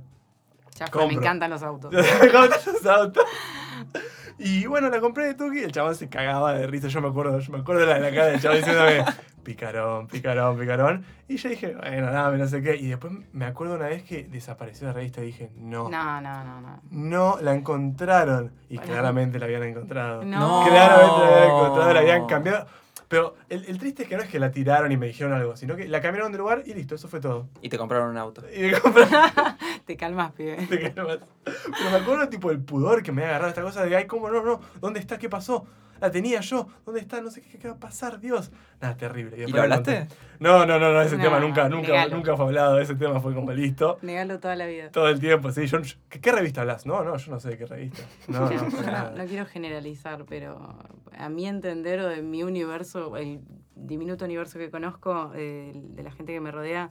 [0.76, 1.92] Ya fue, me encantan los autos.
[2.32, 3.24] Los autos.
[4.44, 6.88] Y bueno, la compré de Tuki y el chabón se cagaba de risa.
[6.88, 9.04] Yo me acuerdo, yo me acuerdo de la, de la cara del chabón diciéndome,
[9.42, 11.04] picarón, picarón, picarón.
[11.28, 12.76] Y yo dije, bueno, nada, no sé qué.
[12.76, 16.44] Y después me acuerdo una vez que desapareció la revista y dije, no, no, No,
[16.44, 17.38] no, no, no.
[17.40, 18.52] la encontraron.
[18.68, 18.92] Y Bueno.
[18.92, 20.24] claramente la habían encontrado.
[20.24, 20.64] No.
[20.68, 22.66] Claramente la habían encontrado, la habían cambiado.
[23.12, 25.54] Pero el, el triste es que no es que la tiraron y me dijeron algo,
[25.54, 27.46] sino que la cambiaron de lugar y listo, eso fue todo.
[27.60, 28.42] Y te compraron un auto.
[28.50, 29.10] Y me compraron
[29.84, 30.66] Te calmas, pibe.
[30.66, 31.18] te calmas.
[31.44, 34.30] Pero me acuerdo tipo el pudor que me había agarrado esta cosa de, ay, ¿cómo
[34.30, 34.60] no, no?
[34.80, 35.18] ¿Dónde está?
[35.18, 35.66] ¿Qué pasó?
[36.02, 36.66] La tenía yo.
[36.84, 37.20] ¿Dónde está?
[37.20, 38.50] No sé qué, qué va a pasar, Dios.
[38.80, 39.36] Nada, terrible.
[39.36, 40.08] ¿Y lo la hablaste?
[40.40, 42.16] No, no, no, no, ese tema nunca, nunca, negalo.
[42.16, 42.80] nunca fue hablado.
[42.80, 43.98] Ese tema fue como listo.
[44.02, 44.90] Negalo toda la vida.
[44.90, 45.64] Todo el tiempo, sí.
[45.68, 45.78] Yo,
[46.08, 46.86] ¿qué, qué revista hablas?
[46.86, 48.02] No, no, yo no sé de qué revista.
[48.26, 48.50] No,
[49.16, 50.76] no quiero generalizar, pero
[51.16, 53.40] a mi entender o de mi universo, el
[53.76, 56.90] diminuto universo que conozco, eh, de la gente que me rodea,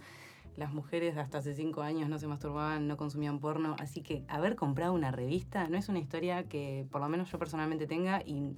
[0.55, 4.55] las mujeres hasta hace cinco años no se masturbaban, no consumían porno, así que haber
[4.55, 8.55] comprado una revista no es una historia que por lo menos yo personalmente tenga y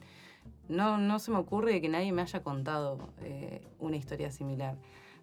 [0.70, 4.76] no, no se me ocurre que nadie me haya contado eh, una historia similar.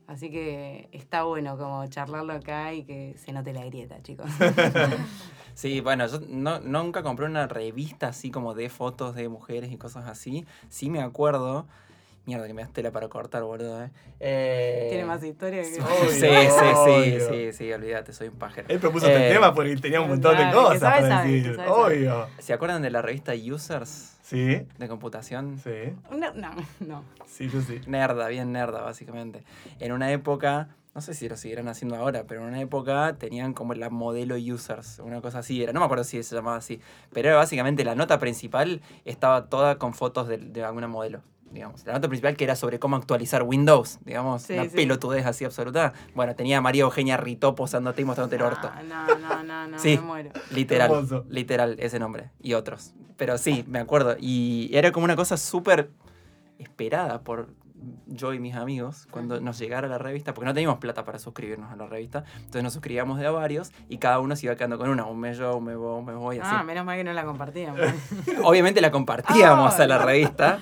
[0.06, 4.30] Así que está bueno como charlarlo acá y que se note la grieta, chicos.
[5.54, 9.76] Sí, bueno, yo no, nunca compré una revista así como de fotos de mujeres y
[9.76, 10.46] cosas así.
[10.70, 11.66] Sí me acuerdo.
[12.26, 13.90] Mierda, que me das tela para cortar, boludo, eh.
[14.20, 15.80] Eh, Tiene más historia que...
[15.80, 18.68] Obvio, Sí, sí, sí, sí, sí, olvídate, soy un pajero.
[18.68, 21.50] Él propuso este Eh, tema porque tenía un montón de cosas sabe, para sabe, decir.
[21.50, 21.80] que sabe, sabe.
[21.82, 22.26] Obvio.
[22.38, 25.58] ¿Se acuerdan de la revista Users Sí, de computación?
[25.58, 25.70] sí,
[26.10, 26.50] No, no,
[26.80, 27.04] no.
[27.26, 27.80] sí, yo sí.
[27.86, 29.42] Nerda, bien nerda, básicamente.
[29.80, 33.54] En una época, no sé si lo seguirán haciendo ahora, pero en una época tenían
[33.54, 35.72] como la modelo users, una cosa así era.
[35.72, 36.80] No me acuerdo si se llamaba así,
[37.12, 41.22] pero era básicamente la nota principal estaba toda con fotos de, de alguna modelo.
[41.50, 41.84] Digamos.
[41.84, 44.70] La nota principal que era sobre cómo actualizar Windows, digamos, Sí, una sí.
[44.76, 45.92] pelotudez así absoluta.
[46.14, 48.70] Bueno, tenía a María Eugenia Ritó posándote y mostrándote el orto.
[48.88, 49.96] No, no, no, no, Sí.
[49.96, 50.30] me muero.
[50.52, 52.30] Literal, literal, ese nombre.
[52.40, 52.94] Y otros.
[53.16, 54.16] Pero sí, me acuerdo.
[54.20, 55.90] Y era como una cosa súper
[56.58, 57.48] esperada por
[58.06, 61.72] yo y mis amigos cuando nos llegara la revista, porque no teníamos plata para suscribirnos
[61.72, 62.24] a la revista.
[62.36, 65.04] Entonces nos suscribíamos de a varios y cada uno se iba quedando con una.
[65.06, 66.50] Un mes yo, un mes vos, un mes vos y así.
[66.52, 67.80] Ah, menos mal que no la compartíamos.
[68.44, 70.04] Obviamente la compartíamos Ah, a la no.
[70.06, 70.58] revista.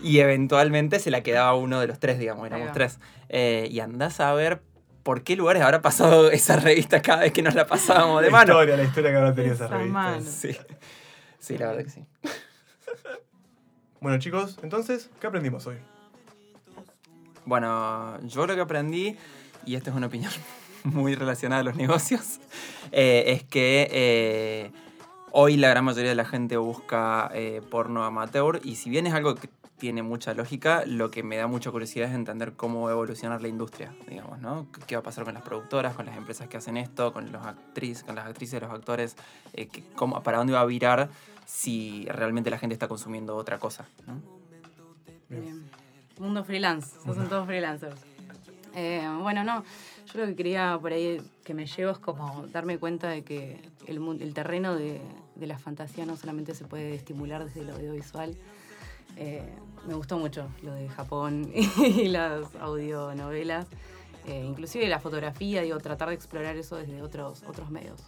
[0.00, 2.98] Y eventualmente se la quedaba uno de los tres, digamos, éramos tres.
[3.28, 4.62] Eh, y andás a ver
[5.02, 8.32] por qué lugares habrá pasado esa revista cada vez que nos la pasábamos de la
[8.32, 8.52] mano.
[8.52, 9.92] historia, la historia que habrá tenido esa Esa revista.
[9.98, 10.24] mano.
[10.24, 10.56] Sí.
[11.40, 12.04] Sí, la verdad que sí.
[14.00, 15.76] Bueno, chicos, entonces, ¿qué aprendimos hoy?
[17.44, 19.16] Bueno, yo lo que aprendí,
[19.64, 20.30] y esta es una opinión
[20.84, 22.38] muy relacionada a los negocios,
[22.92, 24.70] eh, es que eh,
[25.32, 29.14] hoy la gran mayoría de la gente busca eh, porno amateur y si bien es
[29.14, 29.48] algo que
[29.78, 33.40] tiene mucha lógica, lo que me da mucha curiosidad es entender cómo va a evolucionar
[33.42, 34.66] la industria, digamos, ¿no?
[34.86, 37.46] ¿Qué va a pasar con las productoras, con las empresas que hacen esto, con, los
[37.46, 39.16] actriz, con las actrices, los actores?
[39.52, 41.08] eh, que- cómo- ¿Para dónde va a virar
[41.46, 43.86] si realmente la gente está consumiendo otra cosa?
[44.06, 44.20] ¿no?
[45.28, 45.70] Bien.
[46.18, 48.00] Mundo freelance, son todos freelancers.
[48.74, 49.64] Eh, bueno, no,
[50.12, 53.60] yo lo que quería por ahí que me llevo es como darme cuenta de que
[53.86, 55.00] el, el terreno de,
[55.36, 58.36] de la fantasía no solamente se puede estimular desde lo audiovisual.
[59.20, 59.42] Eh,
[59.86, 63.66] me gustó mucho lo de Japón y las audionovelas,
[64.26, 68.00] eh, inclusive la fotografía, digo, tratar de explorar eso desde otros, otros medios.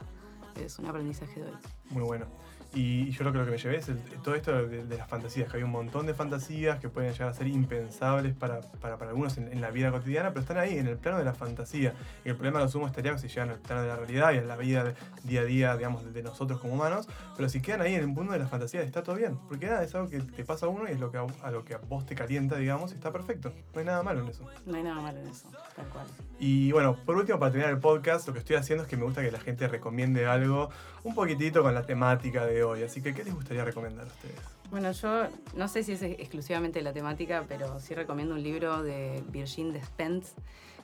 [0.55, 1.57] Es un aprendizaje de hoy.
[1.91, 2.27] Muy bueno.
[2.75, 5.09] Y, yo creo que lo que me llevé es el- todo esto de, de las
[5.09, 8.97] fantasías, que hay un montón de fantasías que pueden llegar a ser impensables para, para,
[8.97, 11.35] para algunos en, en la vida cotidiana, pero están ahí, en el plano de la
[11.35, 11.95] fantasía.
[12.25, 14.47] Y el problema lo sumo estaría si llegan al plano de la realidad y en
[14.49, 14.95] la vida de-
[15.25, 18.07] día a día, digamos, de, de nosotros como humanos, pero si quedan ahí en el
[18.09, 20.69] mundo de la fantasía está todo bien, porque nada, es algo que te pasa a
[20.69, 22.95] uno y es lo que a, a lo que a vos te calienta, digamos, y
[22.95, 23.53] está perfecto.
[23.75, 24.45] No hay nada malo en eso.
[24.67, 26.07] No hay nada malo en eso, tal cual.
[26.39, 29.05] Y bueno, por último, para terminar el podcast, lo que estoy haciendo es que me
[29.05, 30.71] gusta que la gente recomiende algo
[31.03, 32.83] un poquitito con la temática de hoy.
[32.83, 34.41] Así que, ¿qué les gustaría recomendar a ustedes?
[34.71, 39.23] Bueno, yo no sé si es exclusivamente la temática, pero sí recomiendo un libro de
[39.29, 40.35] Virgin Despentes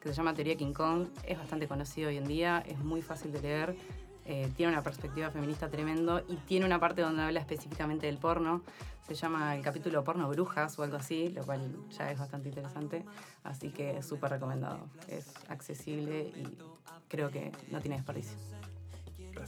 [0.01, 1.09] que se llama Teoría King Kong.
[1.25, 3.77] Es bastante conocido hoy en día, es muy fácil de leer,
[4.25, 8.63] eh, tiene una perspectiva feminista tremendo y tiene una parte donde habla específicamente del porno.
[9.07, 11.61] Se llama el capítulo Porno Brujas o algo así, lo cual
[11.97, 13.05] ya es bastante interesante.
[13.45, 14.81] Así que es súper recomendado.
[15.07, 16.59] Es accesible y
[17.09, 18.37] creo que no tiene desperdicio.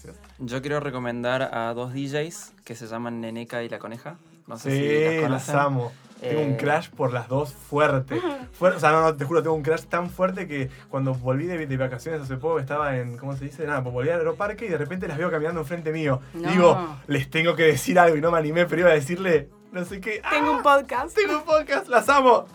[0.05, 0.17] Gracias.
[0.39, 4.17] Yo quiero recomendar a dos DJs que se llaman Neneca y La Coneja.
[4.47, 5.93] No sé Sí, si las las amo.
[6.21, 8.21] Tengo un Eh, crash por las dos fuerte.
[8.59, 11.47] Fuer- o sea, no, no, te juro, tengo un crash tan fuerte que cuando volví
[11.47, 13.65] de, de vacaciones hace poco, estaba en, ¿cómo se dice?
[13.67, 16.21] Nada, pues volví al aeroparque y de repente las veo caminando enfrente mío.
[16.35, 16.51] No.
[16.51, 19.85] Digo, les tengo que decir algo y no me animé, pero iba a decirle, no
[19.85, 20.21] sé qué.
[20.25, 20.31] ¡Ah!
[20.31, 21.15] Tengo un podcast.
[21.15, 22.47] Tengo un podcast, las amo.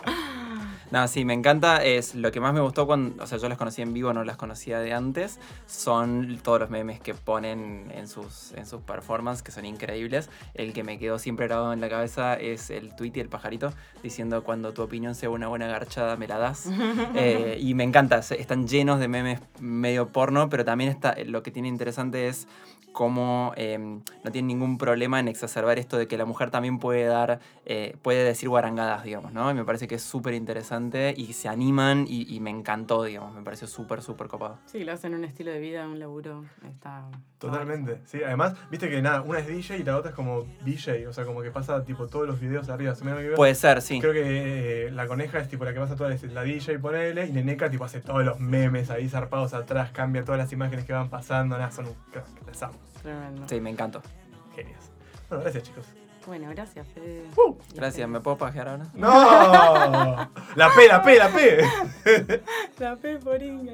[0.94, 1.84] No, sí, me encanta.
[1.84, 3.24] Es lo que más me gustó cuando.
[3.24, 5.40] O sea, yo las conocí en vivo, no las conocía de antes.
[5.66, 10.30] Son todos los memes que ponen en sus, en sus performances, que son increíbles.
[10.54, 13.74] El que me quedó siempre grabado en la cabeza es el tweet y el pajarito
[14.04, 16.70] diciendo: Cuando tu opinión sea una buena garchada, me la das.
[17.16, 18.20] Eh, y me encanta.
[18.20, 22.48] Están llenos de memes medio porno, pero también está, lo que tiene interesante es
[22.94, 27.06] cómo eh, no tiene ningún problema en exacerbar esto de que la mujer también puede
[27.06, 29.52] dar, eh, puede decir guarangadas, digamos, ¿no?
[29.52, 33.34] Y me parece que es súper interesante y se animan y, y me encantó, digamos,
[33.34, 34.60] me pareció súper, súper copado.
[34.66, 36.46] Sí, lo hacen un estilo de vida, un laburo.
[36.66, 37.10] Está.
[37.40, 38.24] Totalmente, sí.
[38.24, 41.26] Además, viste que nada, una es DJ y la otra es como DJ, o sea,
[41.26, 42.96] como que pasa tipo todos los videos arriba.
[42.96, 44.00] ¿se me Puede ser, sí.
[44.00, 47.28] Creo que eh, la coneja es tipo la que pasa todas las, la DJ ponele
[47.28, 50.94] y Neneca tipo hace todos los memes ahí zarpados atrás, cambia todas las imágenes que
[50.94, 52.83] van pasando, nada, son un crack, las amo.
[53.04, 53.48] Tremendo.
[53.48, 54.02] Sí, me encantó.
[54.56, 54.92] Genios.
[55.30, 55.86] Bueno, gracias chicos.
[56.26, 57.26] Bueno, gracias, Fede.
[57.36, 58.86] Uh, Gracias, ¿me puedo pajear ahora?
[58.94, 59.10] ¡No!
[60.56, 62.42] La P, la P, la P.
[62.80, 63.74] La P por Inga.